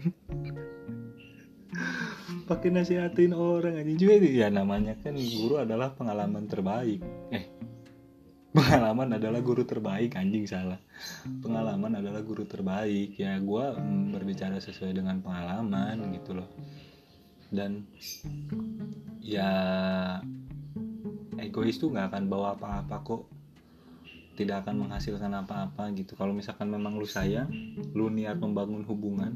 Pakai 2.50 2.74
nasehatin 2.74 3.38
orang 3.38 3.78
anjing. 3.78 4.02
Juga 4.02 4.18
ya 4.18 4.50
namanya 4.50 4.98
kan 4.98 5.14
guru 5.14 5.62
adalah 5.62 5.94
pengalaman 5.94 6.50
terbaik. 6.50 7.06
Eh 7.30 7.46
pengalaman 8.56 9.20
adalah 9.20 9.44
guru 9.46 9.68
terbaik 9.68 10.18
anjing 10.18 10.50
salah. 10.50 10.82
Pengalaman 11.46 12.02
adalah 12.02 12.26
guru 12.26 12.50
terbaik. 12.50 13.14
Ya 13.22 13.38
gue 13.38 13.66
berbicara 14.10 14.58
sesuai 14.58 14.98
dengan 14.98 15.22
pengalaman 15.22 16.02
gitu 16.18 16.42
loh 16.42 16.50
dan 17.54 17.86
ya 19.22 19.50
egois 21.42 21.78
tuh 21.78 21.92
nggak 21.92 22.14
akan 22.14 22.24
bawa 22.30 22.58
apa-apa 22.58 22.98
kok. 23.06 23.24
Tidak 24.36 24.68
akan 24.68 24.88
menghasilkan 24.88 25.32
apa-apa 25.32 25.96
gitu. 25.96 26.20
Kalau 26.20 26.36
misalkan 26.36 26.68
memang 26.68 27.00
lu 27.00 27.08
sayang 27.08 27.48
lu 27.96 28.12
niat 28.12 28.36
membangun 28.36 28.84
hubungan 28.84 29.32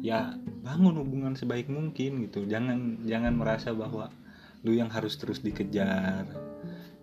ya 0.00 0.40
bangun 0.64 0.96
hubungan 1.04 1.36
sebaik 1.36 1.68
mungkin 1.68 2.24
gitu. 2.24 2.48
Jangan 2.48 3.04
jangan 3.04 3.34
merasa 3.36 3.76
bahwa 3.76 4.08
lu 4.64 4.72
yang 4.72 4.88
harus 4.88 5.20
terus 5.20 5.44
dikejar. 5.44 6.24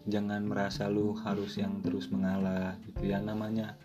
Jangan 0.06 0.46
merasa 0.46 0.86
lu 0.90 1.18
harus 1.22 1.58
yang 1.58 1.82
terus 1.82 2.10
mengalah 2.10 2.78
gitu. 2.86 3.10
Ya 3.10 3.22
namanya 3.22 3.78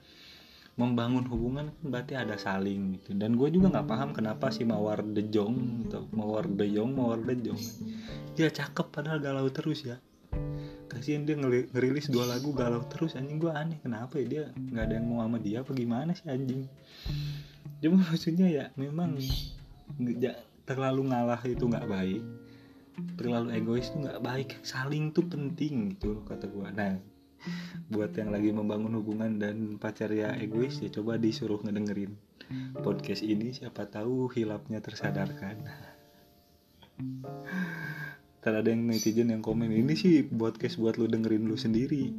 membangun 0.78 1.26
hubungan 1.26 1.74
kan 1.74 1.86
berarti 1.86 2.14
ada 2.16 2.38
saling 2.38 3.00
gitu. 3.00 3.16
Dan 3.16 3.34
gue 3.34 3.48
juga 3.50 3.70
nggak 3.72 3.88
paham 3.88 4.10
kenapa 4.14 4.48
si 4.54 4.62
mawar 4.62 5.02
dejong 5.02 5.88
atau 5.88 6.06
mawar 6.14 6.46
dejong 6.46 6.90
mawar 6.94 7.20
dejong 7.22 7.58
dia 8.40 8.48
cakep 8.48 8.86
padahal 8.88 9.18
galau 9.20 9.48
terus 9.52 9.84
ya. 9.84 10.00
Kasihan 10.90 11.22
dia 11.22 11.38
ngerilis 11.38 12.10
dua 12.10 12.26
lagu 12.26 12.50
galau 12.56 12.82
terus 12.88 13.14
anjing. 13.14 13.38
Gue 13.38 13.52
aneh 13.52 13.78
kenapa 13.84 14.18
ya 14.18 14.26
dia 14.26 14.44
nggak 14.54 14.84
ada 14.90 14.94
yang 14.98 15.06
mau 15.06 15.22
sama 15.22 15.38
dia 15.38 15.62
apa 15.62 15.70
gimana 15.76 16.16
sih 16.16 16.26
anjing? 16.30 16.66
Cuma 17.84 18.00
maksudnya 18.08 18.48
ya 18.48 18.64
memang 18.80 19.20
terlalu 20.64 21.12
ngalah 21.12 21.40
itu 21.46 21.64
nggak 21.68 21.86
baik. 21.86 22.22
Terlalu 23.20 23.48
egois 23.54 23.92
itu 23.92 23.98
nggak 24.02 24.22
baik. 24.22 24.48
Saling 24.64 25.12
tuh 25.12 25.28
penting 25.28 25.94
gitu 25.94 26.24
kata 26.24 26.48
gue 26.48 26.68
nah 26.72 26.96
buat 27.88 28.12
yang 28.14 28.30
lagi 28.30 28.52
membangun 28.52 28.94
hubungan 29.00 29.40
dan 29.40 29.80
pacar 29.80 30.12
ya 30.12 30.36
egois 30.36 30.78
ya 30.78 30.92
coba 30.92 31.16
disuruh 31.16 31.60
ngedengerin 31.60 32.14
podcast 32.80 33.22
ini. 33.24 33.54
Siapa 33.54 33.88
tahu 33.88 34.28
hilapnya 34.30 34.82
tersadarkan. 34.84 35.56
Ntar 38.40 38.54
ada 38.56 38.68
yang 38.72 38.88
netizen 38.88 39.32
yang 39.32 39.44
komen 39.44 39.68
ini 39.68 39.92
sih 39.96 40.24
podcast 40.24 40.80
buat 40.80 40.96
lu 40.96 41.08
dengerin 41.08 41.44
lu 41.44 41.56
sendiri. 41.56 42.12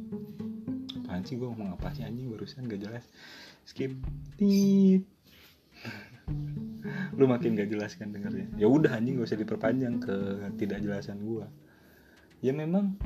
Apaan 1.02 1.26
sih 1.26 1.38
gue 1.38 1.46
ngomong 1.46 1.74
apa 1.74 1.92
sih 1.94 2.06
anjing? 2.06 2.30
Barusan 2.30 2.70
gak 2.70 2.82
jelas. 2.82 3.04
Skip. 3.66 3.94
Tit. 4.38 5.02
Lu 7.18 7.26
makin 7.26 7.58
gak 7.58 7.70
jelas 7.70 7.98
kan 7.98 8.14
dengernya. 8.14 8.48
Ya 8.54 8.70
udah 8.70 8.96
anjing 8.96 9.18
gak 9.18 9.28
usah 9.30 9.38
diperpanjang 9.38 9.98
ke 10.02 10.16
tidak 10.58 10.78
jelasan 10.82 11.22
gue 11.22 11.46
ya 12.42 12.50
memang 12.50 12.98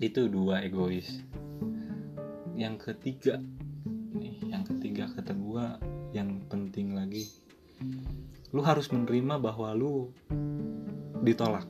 itu 0.00 0.32
dua 0.32 0.64
egois. 0.64 1.20
Yang 2.56 2.90
ketiga 2.90 3.36
nih 4.16 4.40
yang 4.48 4.64
ketiga 4.64 5.12
kata 5.12 5.36
gua 5.36 5.76
yang 6.10 6.42
penting 6.50 6.96
lagi 6.96 7.28
lu 8.50 8.66
harus 8.66 8.90
menerima 8.90 9.38
bahwa 9.38 9.70
lu 9.76 10.10
ditolak. 11.22 11.68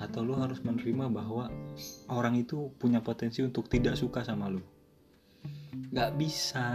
Atau 0.00 0.24
lu 0.24 0.32
harus 0.38 0.64
menerima 0.64 1.12
bahwa 1.12 1.52
orang 2.08 2.40
itu 2.40 2.72
punya 2.80 3.04
potensi 3.04 3.44
untuk 3.44 3.68
tidak 3.68 4.00
suka 4.00 4.24
sama 4.24 4.48
lu. 4.48 4.64
Nggak 5.92 6.12
bisa 6.16 6.68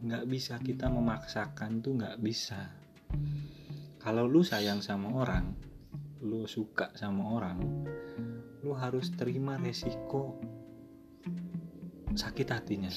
nggak 0.00 0.24
bisa. 0.30 0.56
Kita 0.62 0.88
memaksakan 0.88 1.84
tuh 1.84 2.00
nggak 2.00 2.18
bisa. 2.24 2.72
Kalau 4.00 4.24
lu 4.24 4.40
sayang 4.40 4.80
sama 4.80 5.12
orang 5.12 5.52
lu 6.24 6.48
suka 6.48 6.88
sama 6.96 7.36
orang 7.36 7.60
lu 8.64 8.72
harus 8.72 9.12
terima 9.12 9.60
resiko 9.60 10.40
sakit 12.16 12.48
hatinya. 12.48 12.88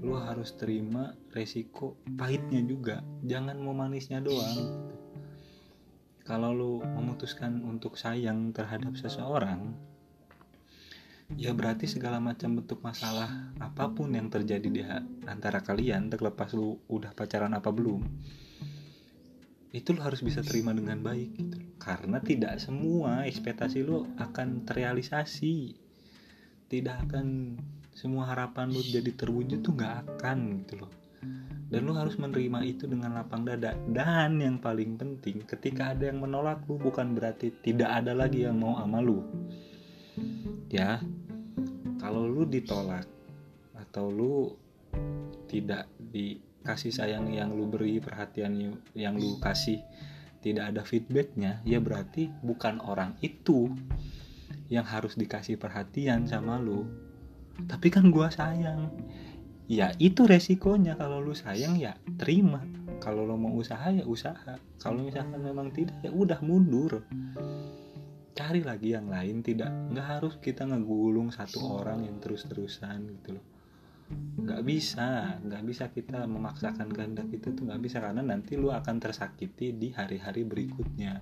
Lu 0.00 0.16
harus 0.16 0.56
terima 0.56 1.12
resiko 1.36 2.00
pahitnya 2.16 2.64
juga. 2.64 3.04
Jangan 3.20 3.60
mau 3.60 3.76
manisnya 3.76 4.24
doang. 4.24 4.88
Kalau 6.24 6.56
lu 6.56 6.72
memutuskan 6.80 7.60
untuk 7.68 8.00
sayang 8.00 8.56
terhadap 8.56 8.96
seseorang 8.96 9.76
ya 11.38 11.54
berarti 11.54 11.86
segala 11.86 12.18
macam 12.18 12.58
bentuk 12.58 12.82
masalah 12.82 13.54
apa 13.62 13.86
pun 13.94 14.10
yang 14.10 14.26
terjadi 14.26 14.66
di 14.66 14.82
antara 15.30 15.62
kalian 15.62 16.10
terlepas 16.10 16.50
lu 16.58 16.82
udah 16.90 17.14
pacaran 17.14 17.54
apa 17.54 17.70
belum 17.70 18.02
itu 19.70 19.94
lo 19.94 20.02
harus 20.02 20.18
bisa 20.26 20.42
terima 20.42 20.74
dengan 20.74 20.98
baik 20.98 21.30
gitu. 21.38 21.58
Karena 21.78 22.18
tidak 22.18 22.58
semua 22.58 23.22
ekspektasi 23.22 23.86
lo 23.86 24.10
akan 24.18 24.66
terrealisasi. 24.66 25.78
Tidak 26.66 26.96
akan 27.06 27.26
semua 27.94 28.30
harapan 28.34 28.70
lo 28.74 28.82
jadi 28.82 29.10
terwujud 29.14 29.62
tuh 29.62 29.74
nggak 29.78 29.94
akan 30.06 30.38
gitu 30.66 30.74
loh. 30.82 30.92
Dan 31.70 31.86
lo 31.86 31.94
harus 31.94 32.18
menerima 32.18 32.66
itu 32.66 32.90
dengan 32.90 33.14
lapang 33.14 33.46
dada. 33.46 33.78
Dan 33.86 34.42
yang 34.42 34.58
paling 34.58 34.98
penting 34.98 35.46
ketika 35.46 35.94
ada 35.94 36.10
yang 36.10 36.18
menolak 36.18 36.66
lo 36.66 36.74
bukan 36.74 37.14
berarti 37.14 37.54
tidak 37.62 37.94
ada 37.94 38.10
lagi 38.10 38.42
yang 38.42 38.58
mau 38.58 38.74
sama 38.74 38.98
lo. 38.98 39.22
Ya 40.66 40.98
kalau 42.02 42.26
lo 42.26 42.42
ditolak 42.42 43.06
atau 43.78 44.10
lo 44.10 44.58
tidak 45.46 45.86
di 45.98 46.49
kasih 46.60 46.92
sayang 46.92 47.32
yang 47.32 47.56
lu 47.56 47.64
beri 47.68 47.98
perhatian 47.98 48.76
yang 48.92 49.16
lu 49.16 49.40
kasih 49.40 49.80
tidak 50.40 50.72
ada 50.72 50.82
feedbacknya 50.84 51.60
ya 51.68 51.80
berarti 51.80 52.32
bukan 52.40 52.80
orang 52.80 53.16
itu 53.20 53.68
yang 54.72 54.86
harus 54.86 55.18
dikasih 55.18 55.60
perhatian 55.60 56.24
sama 56.24 56.56
lu. 56.56 56.88
Tapi 57.68 57.92
kan 57.92 58.08
gua 58.08 58.32
sayang. 58.32 58.88
Ya 59.70 59.94
itu 60.02 60.26
resikonya 60.26 60.96
kalau 60.96 61.20
lu 61.20 61.36
sayang 61.36 61.76
ya 61.76 61.98
terima. 62.16 62.64
Kalau 63.04 63.28
lo 63.28 63.36
mau 63.36 63.52
usaha 63.52 63.92
ya 63.92 64.06
usaha. 64.06 64.56
Kalau 64.80 65.04
misalkan 65.04 65.42
memang 65.44 65.74
tidak 65.74 65.98
ya 66.00 66.10
udah 66.14 66.40
mundur. 66.40 67.04
Cari 68.32 68.64
lagi 68.64 68.96
yang 68.96 69.12
lain 69.12 69.44
tidak 69.44 69.68
nggak 69.92 70.06
harus 70.06 70.34
kita 70.40 70.64
ngegulung 70.64 71.28
satu 71.34 71.60
orang 71.82 72.08
yang 72.08 72.16
terus-terusan 72.22 73.10
gitu 73.20 73.36
loh 73.36 73.59
nggak 74.40 74.62
bisa 74.64 75.36
nggak 75.44 75.62
bisa 75.68 75.84
kita 75.92 76.24
memaksakan 76.24 76.88
kehendak 76.90 77.28
itu 77.28 77.52
tuh 77.52 77.68
nggak 77.68 77.82
bisa 77.84 78.00
karena 78.00 78.24
nanti 78.24 78.56
lu 78.56 78.72
akan 78.72 78.96
tersakiti 78.96 79.76
di 79.76 79.92
hari-hari 79.92 80.42
berikutnya. 80.44 81.20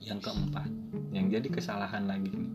Yang 0.00 0.30
keempat 0.30 0.70
yang 1.12 1.26
jadi 1.28 1.48
kesalahan 1.48 2.08
lagi 2.08 2.32
nih. 2.32 2.52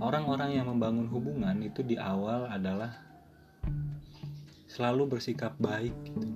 Orang-orang 0.00 0.56
yang 0.58 0.66
membangun 0.68 1.08
hubungan 1.08 1.56
itu 1.64 1.80
di 1.80 1.96
awal 1.96 2.50
adalah 2.50 2.92
selalu 4.68 5.16
bersikap 5.16 5.54
baik 5.56 5.94
gitu. 6.02 6.28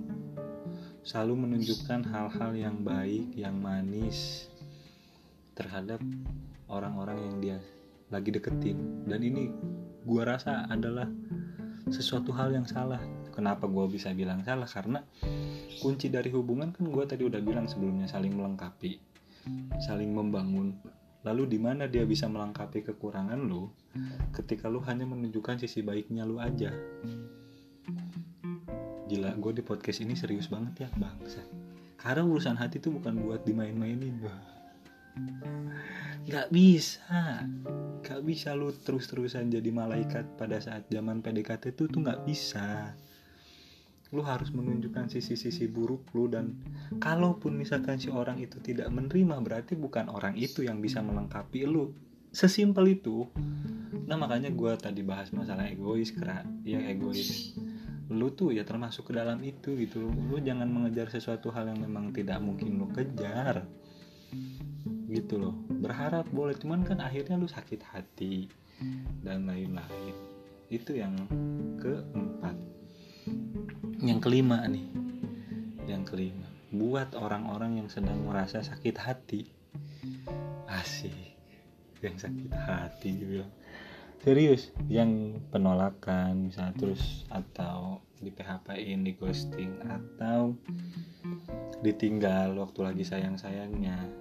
Selalu 1.03 1.45
menunjukkan 1.47 2.07
hal-hal 2.07 2.51
yang 2.55 2.81
baik 2.85 3.33
yang 3.35 3.57
manis 3.59 4.47
terhadap 5.57 5.99
orang-orang 6.71 7.17
yang 7.19 7.35
dia 7.43 7.57
lagi 8.07 8.31
deketin. 8.31 9.05
Dan 9.05 9.21
ini 9.21 9.51
gue 10.07 10.23
rasa 10.23 10.65
adalah 10.71 11.11
sesuatu 11.91 12.31
hal 12.35 12.53
yang 12.53 12.65
salah. 12.65 13.01
Kenapa 13.33 13.65
gue 13.65 13.85
bisa 13.91 14.13
bilang 14.13 14.41
salah? 14.45 14.65
Karena 14.65 15.03
kunci 15.79 16.07
dari 16.09 16.29
hubungan 16.33 16.71
kan 16.75 16.85
gue 16.87 17.05
tadi 17.07 17.23
udah 17.23 17.39
bilang 17.39 17.65
sebelumnya 17.65 18.07
saling 18.07 18.33
melengkapi 18.35 18.99
saling 19.81 20.11
membangun. 20.11 20.75
Lalu 21.27 21.57
di 21.57 21.59
mana 21.59 21.87
dia 21.89 22.07
bisa 22.07 22.31
melengkapi 22.31 22.85
kekurangan 22.85 23.39
lo 23.43 23.75
ketika 24.31 24.71
lo 24.71 24.79
hanya 24.87 25.03
menunjukkan 25.03 25.59
sisi 25.59 25.83
baiknya 25.83 26.23
lo 26.23 26.39
aja? 26.39 26.71
Gila 29.09 29.35
gue 29.35 29.51
di 29.57 29.63
podcast 29.65 30.05
ini 30.05 30.13
serius 30.15 30.47
banget 30.47 30.87
ya 30.87 30.89
bangsa 30.95 31.41
karena 31.99 32.23
urusan 32.23 32.55
hati 32.55 32.79
itu 32.79 32.95
bukan 32.95 33.19
buat 33.27 33.43
dimain-mainin 33.43 34.23
nggak 36.29 36.53
bisa. 36.53 37.41
Nggak 38.05 38.21
bisa 38.21 38.53
lu 38.53 38.69
terus-terusan 38.69 39.49
jadi 39.49 39.69
malaikat 39.73 40.37
pada 40.37 40.61
saat 40.61 40.85
zaman 40.93 41.25
PDKT 41.25 41.73
itu 41.73 41.89
tuh 41.89 42.05
nggak 42.05 42.21
bisa. 42.29 42.93
Lu 44.13 44.21
harus 44.21 44.53
menunjukkan 44.53 45.09
sisi-sisi 45.09 45.69
buruk 45.69 46.09
lu 46.13 46.29
dan 46.29 46.53
kalaupun 47.01 47.57
misalkan 47.57 47.97
si 47.97 48.13
orang 48.13 48.37
itu 48.41 48.61
tidak 48.61 48.89
menerima 48.93 49.41
berarti 49.41 49.73
bukan 49.73 50.09
orang 50.09 50.37
itu 50.37 50.65
yang 50.65 50.81
bisa 50.81 51.01
melengkapi 51.01 51.65
lu. 51.65 51.93
Sesimpel 52.29 53.01
itu. 53.01 53.25
Nah 54.05 54.17
makanya 54.17 54.53
gue 54.53 54.73
tadi 54.77 55.01
bahas 55.01 55.33
masalah 55.33 55.65
egois 55.65 56.13
kera 56.13 56.45
ya 56.61 56.77
egois. 56.89 57.57
Lu 58.09 58.33
tuh 58.33 58.53
ya 58.53 58.65
termasuk 58.65 59.09
ke 59.09 59.17
dalam 59.17 59.41
itu 59.41 59.73
gitu. 59.77 60.09
Lu 60.09 60.37
jangan 60.41 60.69
mengejar 60.69 61.09
sesuatu 61.09 61.49
hal 61.49 61.73
yang 61.73 61.81
memang 61.81 62.13
tidak 62.13 62.37
mungkin 62.37 62.81
lu 62.81 62.89
kejar 62.89 63.65
gitu 65.09 65.41
loh. 65.41 65.55
Berharap 65.67 66.29
boleh 66.29 66.53
cuman 66.55 66.85
kan 66.85 67.01
akhirnya 67.01 67.35
lu 67.35 67.49
sakit 67.49 67.81
hati 67.81 68.45
dan 69.25 69.49
lain-lain. 69.49 70.15
Itu 70.69 70.93
yang 70.93 71.17
keempat. 71.81 72.55
Yang 73.99 74.19
kelima 74.21 74.63
nih. 74.69 74.87
Yang 75.89 76.03
kelima. 76.13 76.47
Buat 76.69 77.17
orang-orang 77.17 77.81
yang 77.81 77.89
sedang 77.89 78.21
merasa 78.21 78.61
sakit 78.61 78.95
hati. 79.01 79.49
Asik. 80.69 81.33
Yang 82.05 82.29
sakit 82.29 82.51
hati 82.53 83.11
bilang. 83.25 83.51
Serius 84.19 84.75
yang 84.91 85.39
penolakan 85.47 86.51
misalnya 86.51 86.75
terus 86.75 87.23
atau 87.31 88.03
di 88.19 88.27
PHP 88.35 88.75
in 88.75 89.07
di 89.07 89.15
ghosting 89.15 89.79
atau 89.79 90.59
ditinggal 91.79 92.51
waktu 92.59 92.79
lagi 92.83 93.03
sayang-sayangnya 93.07 94.18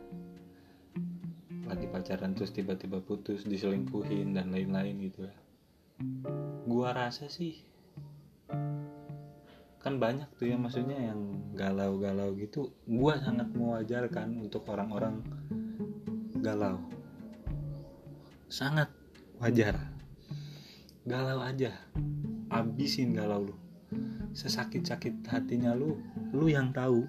lagi 1.69 1.85
pacaran 1.85 2.33
terus 2.33 2.57
tiba-tiba 2.57 3.05
putus 3.05 3.45
diselingkuhin 3.45 4.33
dan 4.33 4.49
lain-lain 4.49 4.97
gitu 5.05 5.29
ya. 5.29 5.37
Gua 6.65 6.97
rasa 6.97 7.29
sih 7.29 7.69
kan 9.79 10.03
banyak 10.03 10.27
tuh 10.37 10.51
ya 10.51 10.57
maksudnya 10.59 11.13
yang 11.13 11.53
galau-galau 11.55 12.35
gitu. 12.41 12.73
Gua 12.89 13.21
sangat 13.21 13.53
mewajarkan 13.53 14.49
untuk 14.49 14.65
orang-orang 14.73 15.23
galau. 16.41 16.81
Sangat 18.49 18.89
wajar. 19.39 19.77
Galau 21.05 21.45
aja. 21.45 21.77
Abisin 22.49 23.13
galau 23.13 23.53
lu. 23.53 23.57
Sesakit-sakit 24.33 25.25
hatinya 25.29 25.77
lu 25.77 26.01
lu 26.33 26.49
yang 26.49 26.73
tahu 26.73 27.05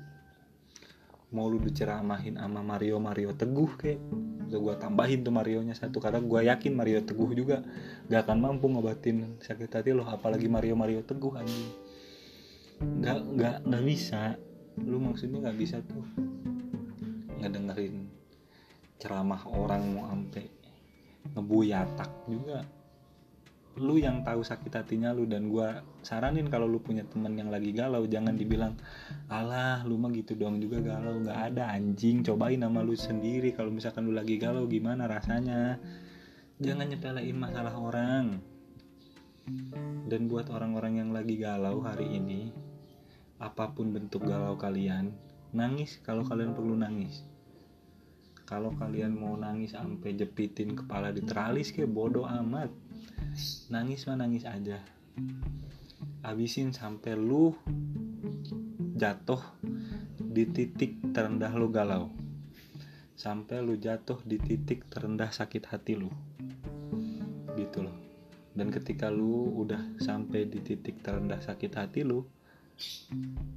mau 1.29 1.45
lu 1.45 1.61
diceramahin 1.61 2.41
sama 2.41 2.61
Mario 2.65 2.97
Mario 2.97 3.33
Teguh 3.37 3.71
kayak. 3.77 4.01
Udah 4.49 4.59
gue 4.65 4.75
tambahin 4.81 5.21
tuh 5.21 5.29
Mario 5.29 5.61
nya 5.61 5.77
satu 5.77 6.01
karena 6.01 6.17
gue 6.17 6.41
yakin 6.49 6.73
Mario 6.73 7.05
Teguh 7.05 7.29
juga 7.37 7.61
gak 8.09 8.25
akan 8.25 8.37
mampu 8.41 8.65
ngobatin 8.65 9.37
sakit 9.37 9.69
hati 9.69 9.93
lo 9.93 10.09
apalagi 10.09 10.49
Mario 10.49 10.73
Mario 10.73 11.05
Teguh 11.05 11.37
anjing. 11.37 11.69
Nggak 12.81 13.19
nggak 13.37 13.55
nggak 13.69 13.83
bisa. 13.85 14.35
Lu 14.81 14.97
maksudnya 14.97 15.45
nggak 15.45 15.57
bisa 15.59 15.77
tuh 15.85 16.01
ngedengerin 17.39 18.09
ceramah 18.99 19.39
orang 19.47 19.95
mau 19.95 20.11
ampe 20.11 20.51
ngebuyatak 21.31 22.11
juga 22.27 22.67
lu 23.79 23.95
yang 23.95 24.27
tahu 24.27 24.43
sakit 24.43 24.75
hatinya 24.75 25.15
lu 25.15 25.23
dan 25.23 25.47
gua 25.47 25.79
saranin 26.03 26.51
kalau 26.51 26.67
lu 26.67 26.83
punya 26.83 27.07
temen 27.07 27.31
yang 27.39 27.47
lagi 27.47 27.71
galau 27.71 28.03
jangan 28.03 28.35
dibilang 28.35 28.75
alah 29.31 29.87
lu 29.87 29.95
mah 29.95 30.11
gitu 30.11 30.35
doang 30.35 30.59
juga 30.59 30.83
galau. 30.83 31.23
Nggak 31.23 31.39
ada 31.55 31.71
anjing. 31.71 32.21
Cobain 32.27 32.59
nama 32.59 32.83
lu 32.83 32.93
sendiri. 32.93 33.55
Kalau 33.55 33.71
misalkan 33.71 34.03
lu 34.03 34.11
lagi 34.11 34.35
galau 34.35 34.67
gimana 34.67 35.07
rasanya? 35.07 35.79
Jangan 36.59 36.91
nyepelein 36.91 37.37
masalah 37.39 37.73
orang. 37.79 38.43
Dan 40.05 40.27
buat 40.27 40.51
orang-orang 40.51 40.99
yang 40.99 41.09
lagi 41.15 41.39
galau 41.39 41.79
hari 41.81 42.19
ini 42.19 42.51
apa 43.39 43.71
pun 43.71 43.95
bentuk 43.95 44.27
galau 44.27 44.59
kalian 44.59 45.15
nangis 45.55 46.03
kalau 46.03 46.27
kalian 46.27 46.51
perlu 46.51 46.75
nangis. 46.75 47.23
Kalau 48.43 48.73
kalian 48.75 49.13
mau 49.13 49.37
nangis 49.37 49.77
sampai 49.77 50.17
jepitin 50.17 50.73
kepala 50.73 51.13
di 51.13 51.21
teralis 51.21 51.71
kayak 51.71 51.93
bodoh 51.93 52.25
amat 52.25 52.88
nangis 53.69 54.05
mah 54.09 54.17
nangis 54.19 54.43
aja. 54.43 54.81
Habisin 56.25 56.75
sampai 56.75 57.15
lu 57.15 57.55
jatuh 58.99 59.39
di 60.19 60.43
titik 60.49 60.99
terendah 61.13 61.53
lu 61.55 61.71
galau. 61.71 62.11
Sampai 63.15 63.59
lu 63.59 63.75
jatuh 63.75 64.19
di 64.23 64.39
titik 64.39 64.87
terendah 64.87 65.31
sakit 65.31 65.69
hati 65.69 65.93
lu. 65.95 66.11
Gitu 67.55 67.83
loh. 67.83 67.95
Dan 68.55 68.73
ketika 68.73 69.07
lu 69.07 69.53
udah 69.59 69.99
sampai 70.01 70.47
di 70.49 70.59
titik 70.59 70.99
terendah 71.05 71.39
sakit 71.39 71.71
hati 71.75 72.03
lu 72.03 72.23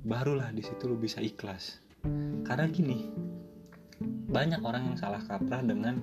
barulah 0.02 0.50
di 0.50 0.62
situ 0.62 0.86
lu 0.90 0.98
bisa 0.98 1.18
ikhlas. 1.18 1.82
Karena 2.42 2.66
gini 2.70 3.06
banyak 4.32 4.64
orang 4.64 4.92
yang 4.92 4.98
salah 4.98 5.20
kaprah 5.22 5.60
dengan 5.60 6.00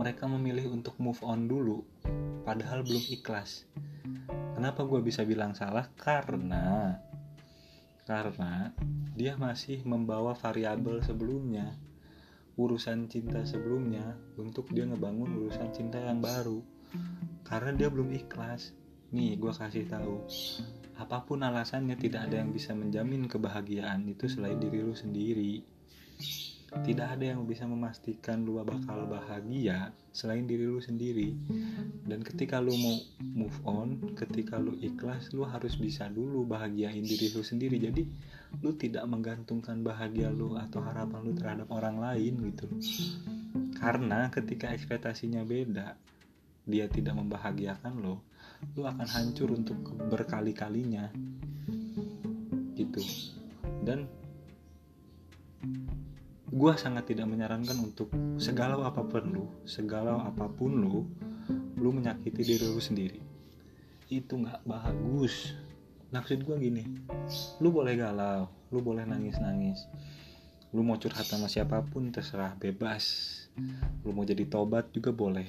mereka 0.00 0.24
memilih 0.24 0.72
untuk 0.72 0.96
move 0.96 1.20
on 1.20 1.44
dulu 1.44 1.84
padahal 2.50 2.82
belum 2.82 3.04
ikhlas. 3.14 3.62
Kenapa 4.58 4.82
gue 4.82 4.98
bisa 5.06 5.22
bilang 5.22 5.54
salah? 5.54 5.86
Karena 5.94 6.98
karena 8.02 8.74
dia 9.14 9.38
masih 9.38 9.86
membawa 9.86 10.34
variabel 10.34 10.98
sebelumnya 10.98 11.78
urusan 12.58 13.06
cinta 13.06 13.46
sebelumnya 13.46 14.18
untuk 14.34 14.66
dia 14.74 14.82
ngebangun 14.82 15.30
urusan 15.46 15.70
cinta 15.70 16.02
yang 16.02 16.18
baru. 16.18 16.58
Karena 17.46 17.70
dia 17.70 17.86
belum 17.86 18.10
ikhlas. 18.18 18.74
Nih 19.14 19.38
gue 19.38 19.54
kasih 19.54 19.86
tahu 19.86 20.26
apa 20.98 21.22
pun 21.22 21.46
alasannya 21.46 21.94
tidak 21.94 22.28
ada 22.28 22.42
yang 22.42 22.50
bisa 22.50 22.74
menjamin 22.74 23.30
kebahagiaan 23.30 24.10
itu 24.10 24.26
selain 24.26 24.58
diri 24.58 24.84
lu 24.84 24.92
sendiri 24.92 25.64
tidak 26.70 27.18
ada 27.18 27.34
yang 27.34 27.42
bisa 27.50 27.66
memastikan 27.66 28.46
lu 28.46 28.62
bakal 28.62 29.02
bahagia 29.10 29.90
selain 30.14 30.46
diri 30.46 30.70
lu 30.70 30.78
sendiri. 30.78 31.34
Dan 32.06 32.22
ketika 32.22 32.62
lu 32.62 32.70
mau 32.78 32.96
move 33.18 33.58
on 33.66 34.14
ketika 34.14 34.54
lu 34.62 34.78
ikhlas 34.78 35.34
lu 35.34 35.42
harus 35.42 35.74
bisa 35.74 36.06
dulu 36.06 36.46
bahagiain 36.46 37.02
diri 37.02 37.34
lu 37.34 37.42
sendiri. 37.42 37.82
Jadi 37.82 38.06
lu 38.62 38.70
tidak 38.78 39.02
menggantungkan 39.10 39.82
bahagia 39.82 40.30
lu 40.30 40.54
atau 40.54 40.78
harapan 40.78 41.20
lu 41.26 41.32
terhadap 41.34 41.66
orang 41.74 41.98
lain 41.98 42.38
gitu. 42.54 42.66
Karena 43.74 44.30
ketika 44.30 44.70
ekspektasinya 44.70 45.42
beda 45.42 45.98
dia 46.70 46.86
tidak 46.86 47.18
membahagiakan 47.18 47.98
lo 47.98 48.22
lu 48.78 48.86
akan 48.86 49.08
hancur 49.10 49.50
untuk 49.50 49.78
berkali-kalinya. 50.06 51.10
Gitu. 52.78 53.02
Dan 53.82 54.06
gue 56.50 56.72
sangat 56.74 57.06
tidak 57.06 57.30
menyarankan 57.30 57.78
untuk 57.78 58.10
segala 58.34 58.74
apa 58.82 59.06
pun 59.06 59.22
lu 59.30 59.46
segala 59.62 60.18
apa 60.26 60.50
pun 60.50 60.82
lu 60.82 61.06
lu 61.78 61.90
menyakiti 61.94 62.42
diri 62.42 62.66
lu 62.66 62.82
sendiri. 62.82 63.22
Itu 64.10 64.42
nggak 64.42 64.66
bagus. 64.66 65.54
Maksud 66.10 66.42
gue 66.42 66.56
gini 66.58 66.82
lu 67.62 67.70
boleh 67.70 67.94
galau 67.94 68.50
lu 68.74 68.82
boleh 68.82 69.06
nangis 69.06 69.38
nangis 69.38 69.86
lu 70.70 70.86
mau 70.86 70.98
curhat 70.98 71.26
sama 71.26 71.50
siapa 71.50 71.82
pun 71.82 72.14
terserah 72.14 72.54
bebas. 72.54 73.02
Lu 74.06 74.14
mau 74.14 74.22
jadi 74.22 74.46
tobat 74.46 74.90
juga 74.94 75.10
boleh. 75.10 75.46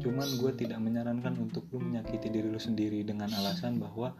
Cuman 0.00 0.40
gue 0.40 0.52
tidak 0.56 0.80
menyarankan 0.80 1.36
untuk 1.40 1.68
lu 1.72 1.80
menyakiti 1.80 2.28
diri 2.28 2.48
lu 2.48 2.60
sendiri 2.60 3.04
dengan 3.04 3.32
alasan 3.32 3.80
bahwa 3.80 4.12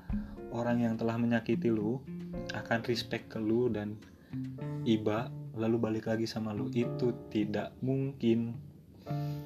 orang 0.52 0.80
yang 0.80 0.94
telah 0.96 1.16
menyakiti 1.20 1.68
lu 1.68 2.00
akan 2.56 2.80
respect 2.88 3.32
ke 3.32 3.38
lu 3.40 3.68
dan 3.68 3.96
iba 4.88 5.28
lalu 5.54 5.76
balik 5.78 6.10
lagi 6.10 6.26
sama 6.26 6.50
lu 6.50 6.66
itu 6.74 7.14
tidak 7.30 7.70
mungkin. 7.78 8.58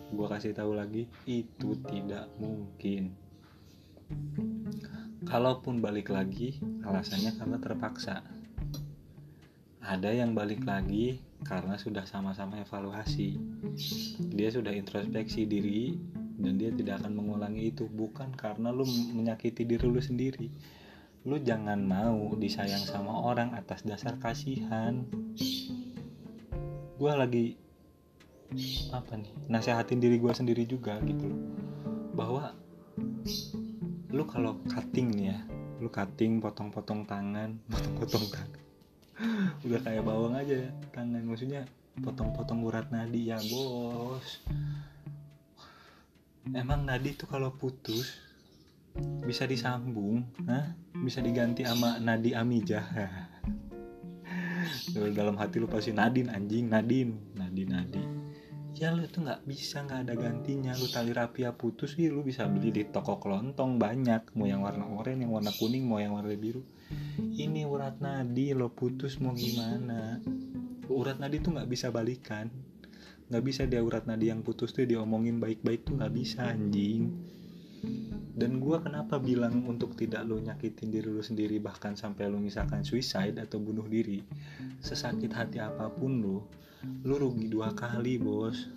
Gue 0.08 0.26
kasih 0.28 0.56
tahu 0.56 0.72
lagi 0.72 1.04
itu 1.28 1.76
tidak 1.84 2.32
mungkin. 2.40 3.12
Kalaupun 5.28 5.84
balik 5.84 6.08
lagi 6.08 6.56
alasannya 6.80 7.36
karena 7.36 7.56
terpaksa. 7.60 8.24
Ada 9.84 10.16
yang 10.16 10.32
balik 10.32 10.64
lagi 10.64 11.20
karena 11.44 11.76
sudah 11.76 12.08
sama-sama 12.08 12.60
evaluasi. 12.60 13.36
Dia 14.32 14.48
sudah 14.48 14.72
introspeksi 14.72 15.44
diri 15.44 15.96
dan 16.40 16.56
dia 16.56 16.72
tidak 16.72 17.04
akan 17.04 17.18
mengulangi 17.20 17.68
itu 17.72 17.84
bukan 17.84 18.32
karena 18.32 18.72
lu 18.72 18.88
menyakiti 19.12 19.68
diri 19.68 19.84
lu 19.84 20.00
sendiri. 20.00 20.48
Lu 21.28 21.36
jangan 21.36 21.84
mau 21.84 22.32
disayang 22.38 22.80
sama 22.80 23.12
orang 23.12 23.52
atas 23.52 23.84
dasar 23.84 24.16
kasihan 24.16 25.04
gue 26.98 27.12
lagi 27.14 27.46
apa 28.90 29.14
nih 29.14 29.32
nasehatin 29.46 30.02
diri 30.02 30.18
gue 30.18 30.32
sendiri 30.34 30.66
juga 30.66 30.98
gitu 31.06 31.30
loh. 31.30 31.40
Bahwa 32.18 32.50
lu 34.10 34.24
kalau 34.26 34.58
cutting 34.66 35.14
nih 35.14 35.26
ya 35.30 35.38
lu 35.78 35.86
cutting 35.94 36.42
potong-potong 36.42 37.06
tangan 37.06 37.54
potong-potong 37.70 38.26
tangan 38.34 38.62
udah 39.62 39.80
kayak 39.82 40.02
bawang 40.02 40.34
aja 40.34 40.74
tangan. 40.90 41.22
Maksudnya 41.22 41.70
potong-potong 42.02 42.66
urat 42.66 42.90
nadi 42.90 43.30
ya 43.30 43.38
bos. 43.46 44.42
Emang 46.50 46.82
nadi 46.82 47.14
tuh 47.14 47.30
kalau 47.30 47.54
putus 47.54 48.26
bisa 48.98 49.46
disambung 49.46 50.26
Hah? 50.48 50.74
bisa 50.98 51.22
diganti 51.22 51.62
sama 51.62 52.02
nadi 52.02 52.34
amijah 52.34 52.82
dalam 55.14 55.36
hati 55.36 55.60
lu 55.60 55.68
pasti 55.70 55.90
Nadin 55.94 56.32
anjing 56.32 56.66
Nadin 56.68 57.08
Nadin 57.36 57.68
Nadi 57.68 58.02
ya 58.78 58.94
lu 58.94 59.10
tuh 59.10 59.26
nggak 59.26 59.42
bisa 59.42 59.82
nggak 59.82 60.06
ada 60.06 60.14
gantinya. 60.14 60.70
Lu 60.78 60.86
tali 60.86 61.10
rapia 61.10 61.50
putus 61.50 61.98
sih 61.98 62.06
lu 62.14 62.22
bisa 62.22 62.46
beli 62.46 62.70
di 62.70 62.86
toko 62.86 63.18
kelontong 63.18 63.74
banyak. 63.74 64.38
Mau 64.38 64.46
yang 64.46 64.62
warna 64.62 64.86
oranye 64.86 65.26
yang 65.26 65.34
warna 65.34 65.50
kuning 65.50 65.82
mau 65.82 65.98
yang 65.98 66.14
warna 66.14 66.30
biru. 66.38 66.62
Ini 67.18 67.66
urat 67.66 67.98
nadi 67.98 68.54
lo 68.54 68.70
putus 68.70 69.18
mau 69.18 69.34
gimana? 69.34 70.22
Urat 70.86 71.18
nadi 71.18 71.42
tuh 71.42 71.58
nggak 71.58 71.68
bisa 71.68 71.90
balikan. 71.90 72.46
Nggak 73.28 73.44
bisa 73.44 73.66
dia 73.66 73.82
urat 73.82 74.06
nadi 74.06 74.30
yang 74.30 74.46
putus 74.46 74.70
tuh 74.70 74.86
diomongin 74.86 75.42
baik-baik 75.42 75.82
tuh 75.82 75.98
nggak 75.98 76.14
bisa 76.14 76.46
anjing 76.46 77.12
dan 78.38 78.62
gue 78.62 78.78
kenapa 78.78 79.18
bilang 79.18 79.66
untuk 79.66 79.98
tidak 79.98 80.22
lo 80.22 80.38
nyakitin 80.38 80.94
diri 80.94 81.10
lo 81.10 81.26
sendiri 81.26 81.58
bahkan 81.58 81.98
sampai 81.98 82.30
lo 82.30 82.38
misalkan 82.38 82.86
suicide 82.86 83.34
atau 83.34 83.58
bunuh 83.58 83.82
diri 83.90 84.22
sesakit 84.78 85.34
hati 85.34 85.58
apa 85.58 85.90
pun 85.90 86.22
lo 86.22 86.46
lu 87.02 87.18
rugi 87.18 87.50
dua 87.50 87.74
kali 87.74 88.22
bos. 88.22 88.70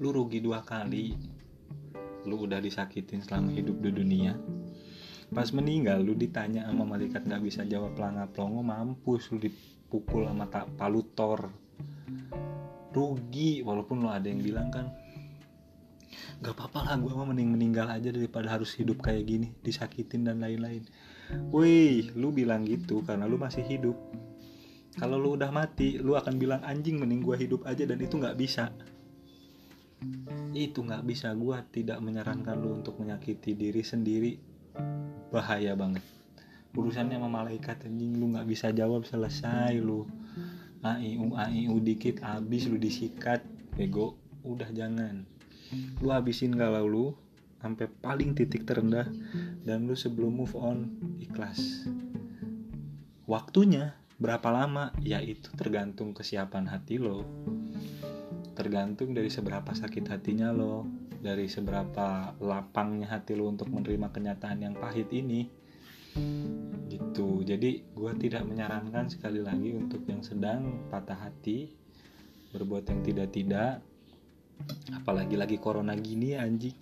Lu 0.00 0.08
rugi 0.08 0.40
dua 0.40 0.64
kali 0.64 1.12
lu 2.24 2.48
udah 2.48 2.62
disakitin 2.62 3.20
selama 3.20 3.52
hidup 3.52 3.76
di 3.84 3.90
dunia. 3.92 4.32
Pas 5.28 5.52
meninggal 5.52 6.00
lu 6.00 6.16
ditanya 6.16 6.64
sama 6.64 6.88
malaikat 6.88 7.28
nggak 7.28 7.42
bisa 7.44 7.68
jawab 7.68 7.92
pelanga 7.92 8.24
plongo 8.32 8.64
mampus 8.64 9.28
lu 9.36 9.44
dipukul 9.44 10.24
sama 10.24 10.48
tak 10.48 10.72
palutor. 10.80 11.52
Rugi 12.92 13.60
walaupun 13.60 14.04
lo 14.04 14.08
ada 14.08 14.28
yang 14.28 14.40
bilang 14.40 14.72
kan 14.72 15.01
gak 16.44 16.54
apa-apa 16.58 16.92
lah 16.92 16.96
gue 17.00 17.12
mah 17.12 17.26
mending 17.28 17.50
meninggal 17.54 17.88
aja 17.88 18.12
daripada 18.12 18.52
harus 18.52 18.76
hidup 18.76 19.00
kayak 19.00 19.24
gini 19.24 19.48
disakitin 19.64 20.28
dan 20.28 20.40
lain-lain. 20.44 20.84
Wih, 21.48 22.12
lu 22.12 22.34
bilang 22.34 22.68
gitu 22.68 23.00
karena 23.06 23.24
lu 23.24 23.40
masih 23.40 23.64
hidup. 23.64 23.96
Kalau 24.92 25.16
lu 25.16 25.40
udah 25.40 25.48
mati 25.48 25.96
lu 25.96 26.12
akan 26.12 26.36
bilang 26.36 26.60
anjing 26.60 27.00
mending 27.00 27.24
gua 27.24 27.40
hidup 27.40 27.64
aja 27.64 27.88
dan 27.88 27.96
itu 27.96 28.20
nggak 28.20 28.36
bisa. 28.36 28.68
Itu 30.52 30.84
nggak 30.84 31.04
bisa. 31.08 31.32
Gua 31.32 31.64
tidak 31.64 32.04
menyarankan 32.04 32.60
lu 32.60 32.76
untuk 32.76 33.00
menyakiti 33.00 33.56
diri 33.56 33.80
sendiri. 33.80 34.36
Bahaya 35.32 35.72
banget. 35.72 36.04
Urusannya 36.76 37.16
sama 37.16 37.28
malaikat 37.32 37.88
anjing 37.88 38.20
lu 38.20 38.36
nggak 38.36 38.44
bisa 38.44 38.68
jawab 38.76 39.08
selesai 39.08 39.80
lu. 39.80 40.04
Aiu 40.84 41.32
aiu 41.40 41.80
dikit 41.80 42.20
abis 42.20 42.68
lu 42.68 42.76
disikat. 42.76 43.40
Bego 43.72 44.20
udah 44.44 44.68
jangan 44.76 45.24
lu 46.00 46.08
habisin 46.12 46.54
galau 46.54 46.86
lu 46.86 47.06
sampai 47.62 47.86
paling 47.86 48.34
titik 48.34 48.66
terendah 48.66 49.06
dan 49.62 49.86
lu 49.86 49.94
sebelum 49.94 50.34
move 50.34 50.58
on 50.58 50.98
ikhlas. 51.22 51.86
Waktunya 53.30 53.94
berapa 54.18 54.50
lama? 54.50 54.90
Ya 55.00 55.22
itu 55.22 55.54
tergantung 55.54 56.10
kesiapan 56.10 56.66
hati 56.66 56.98
lo. 56.98 57.22
Tergantung 58.52 59.14
dari 59.14 59.30
seberapa 59.30 59.72
sakit 59.72 60.04
hatinya 60.10 60.50
lo 60.50 60.84
dari 61.22 61.46
seberapa 61.46 62.34
lapangnya 62.42 63.14
hati 63.14 63.38
lo 63.38 63.46
untuk 63.46 63.70
menerima 63.70 64.10
kenyataan 64.10 64.58
yang 64.58 64.74
pahit 64.74 65.06
ini. 65.14 65.46
Gitu. 66.90 67.46
Jadi 67.46 67.94
gue 67.94 68.12
tidak 68.18 68.42
menyarankan 68.44 69.06
sekali 69.06 69.38
lagi 69.38 69.70
untuk 69.72 70.02
yang 70.10 70.20
sedang 70.20 70.90
patah 70.90 71.30
hati 71.30 71.72
berbuat 72.52 72.84
yang 72.90 73.00
tidak-tidak 73.00 73.80
apalagi 74.94 75.34
lagi 75.36 75.56
corona 75.58 75.92
gini 75.98 76.38
anjing. 76.38 76.74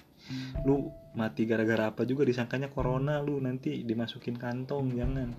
Lu 0.68 0.86
mati 1.16 1.48
gara-gara 1.48 1.90
apa 1.90 2.06
juga 2.06 2.22
disangkanya 2.22 2.70
corona 2.70 3.18
lu 3.18 3.40
nanti 3.40 3.82
dimasukin 3.82 4.36
kantong 4.36 4.94
jangan. 4.94 5.30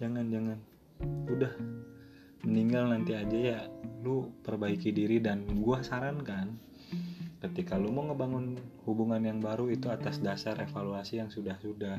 Jangan 0.00 0.24
jangan. 0.32 0.58
Udah 1.30 1.52
meninggal 2.48 2.90
nanti 2.90 3.12
aja 3.14 3.38
ya. 3.38 3.60
Lu 4.02 4.42
perbaiki 4.42 4.90
diri 4.90 5.22
dan 5.22 5.46
gua 5.60 5.84
sarankan 5.84 6.71
ketika 7.42 7.74
lu 7.74 7.90
mau 7.90 8.06
ngebangun 8.06 8.54
hubungan 8.86 9.18
yang 9.18 9.42
baru 9.42 9.66
itu 9.66 9.90
atas 9.90 10.22
dasar 10.22 10.54
evaluasi 10.62 11.18
yang 11.18 11.26
sudah-sudah. 11.26 11.98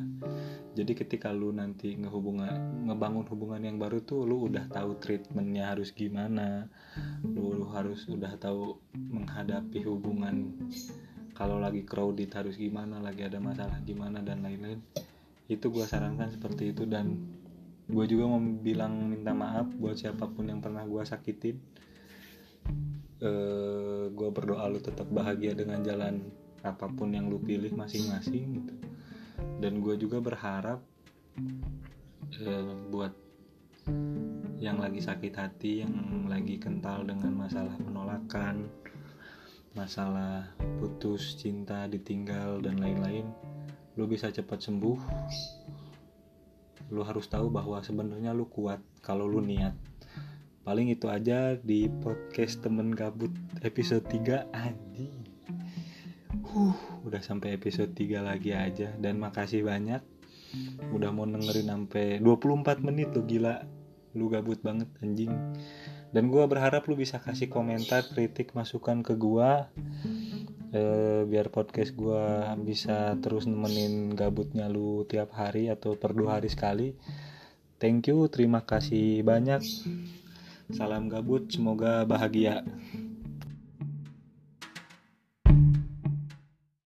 Jadi 0.72 0.92
ketika 0.96 1.36
lu 1.36 1.52
nanti 1.52 2.00
ngehubungan 2.00 2.88
ngebangun 2.88 3.28
hubungan 3.28 3.60
yang 3.60 3.76
baru 3.76 4.00
tuh 4.00 4.24
lu 4.24 4.48
udah 4.48 4.72
tahu 4.72 4.96
treatmentnya 5.04 5.76
harus 5.76 5.92
gimana. 5.92 6.72
Lu, 7.28 7.52
lu 7.60 7.68
harus 7.76 8.08
udah 8.08 8.40
tahu 8.40 8.80
menghadapi 8.96 9.84
hubungan 9.84 10.56
kalau 11.36 11.60
lagi 11.60 11.84
crowded 11.84 12.32
harus 12.32 12.56
gimana 12.56 13.04
lagi 13.04 13.28
ada 13.28 13.44
masalah 13.44 13.84
gimana 13.84 14.24
dan 14.24 14.48
lain-lain. 14.48 14.80
Itu 15.52 15.76
gua 15.76 15.84
sarankan 15.84 16.32
seperti 16.32 16.72
itu. 16.72 16.88
Dan 16.88 17.20
gue 17.84 18.06
juga 18.08 18.32
mau 18.32 18.40
bilang 18.40 19.12
minta 19.12 19.36
maaf 19.36 19.68
buat 19.76 20.00
siapa 20.00 20.32
pun 20.32 20.48
yang 20.48 20.64
pernah 20.64 20.88
gue 20.88 21.04
sakitin 21.04 21.60
uh, 23.24 24.06
gue 24.12 24.30
berdoa 24.30 24.68
lu 24.68 24.84
tetap 24.84 25.08
bahagia 25.10 25.56
dengan 25.56 25.80
jalan 25.82 26.22
apa 26.64 26.88
pun 26.92 27.12
yang 27.12 27.28
lu 27.32 27.40
pilih 27.40 27.72
masing-masing 27.74 28.62
gitu. 28.62 28.76
Dan 29.60 29.80
gue 29.80 29.96
juga 29.96 30.20
berharap 30.20 30.80
uh, 32.44 32.74
buat 32.92 33.14
yang 34.64 34.80
lagi 34.80 35.04
sakit 35.04 35.34
hati 35.36 35.84
yang 35.84 35.92
lagi 36.32 36.56
kental 36.56 37.04
dengan 37.04 37.36
masalah 37.36 37.76
penolakan 37.76 38.72
masalah 39.74 40.54
putus 40.78 41.34
cinta 41.34 41.90
ditinggal 41.90 42.62
dan 42.62 42.78
lain-lain 42.78 43.26
lu 43.98 44.06
bisa 44.10 44.30
cepat 44.30 44.62
sembuh. 44.62 44.98
Lu 46.94 47.02
harus 47.02 47.26
tahu 47.30 47.50
bahwa 47.50 47.82
sebenarnya 47.82 48.34
lu 48.34 48.46
kuat 48.50 48.82
kalau 49.02 49.26
lu 49.26 49.42
niat 49.42 49.74
paling 50.64 50.96
itu 50.96 51.12
aja 51.12 51.60
di 51.60 51.92
podcast 51.92 52.64
temen 52.64 52.96
gabut 52.96 53.32
episode 53.68 54.08
3 54.08 54.48
anjing. 54.56 55.12
Huh 56.40 56.76
udah 57.04 57.20
sampai 57.20 57.60
episode 57.60 57.92
3 57.92 58.24
lagi 58.24 58.56
aja. 58.56 58.96
Dan 58.96 59.20
makasih 59.20 59.68
banyak. 59.68 60.00
Udah 60.96 61.12
mau 61.12 61.28
dengerin 61.28 61.68
sampai 61.68 62.24
24 62.24 62.80
menit 62.80 63.12
lo 63.12 63.28
gila. 63.28 63.68
Lu 64.16 64.32
gabut 64.32 64.64
banget 64.64 64.88
anjing. 65.04 65.36
Dan 66.16 66.32
gue 66.32 66.48
berharap 66.48 66.88
lu 66.88 66.96
bisa 66.96 67.20
kasih 67.20 67.52
komentar 67.52 68.08
kritik 68.08 68.56
masukan 68.56 69.04
ke 69.04 69.20
gue 69.20 69.52
eh, 70.72 71.22
biar 71.26 71.50
podcast 71.50 71.92
gue 71.98 72.24
bisa 72.64 73.18
terus 73.20 73.50
nemenin 73.50 74.14
gabutnya 74.14 74.70
lu 74.70 75.10
tiap 75.10 75.34
hari 75.36 75.68
atau 75.68 76.00
per 76.00 76.16
dua 76.16 76.40
hari 76.40 76.48
sekali. 76.48 76.96
Thank 77.82 78.14
you 78.14 78.32
terima 78.32 78.64
kasih 78.64 79.26
banyak 79.26 79.60
salam 80.74 81.06
gabut 81.06 81.46
semoga 81.54 82.02
bahagia 82.02 82.66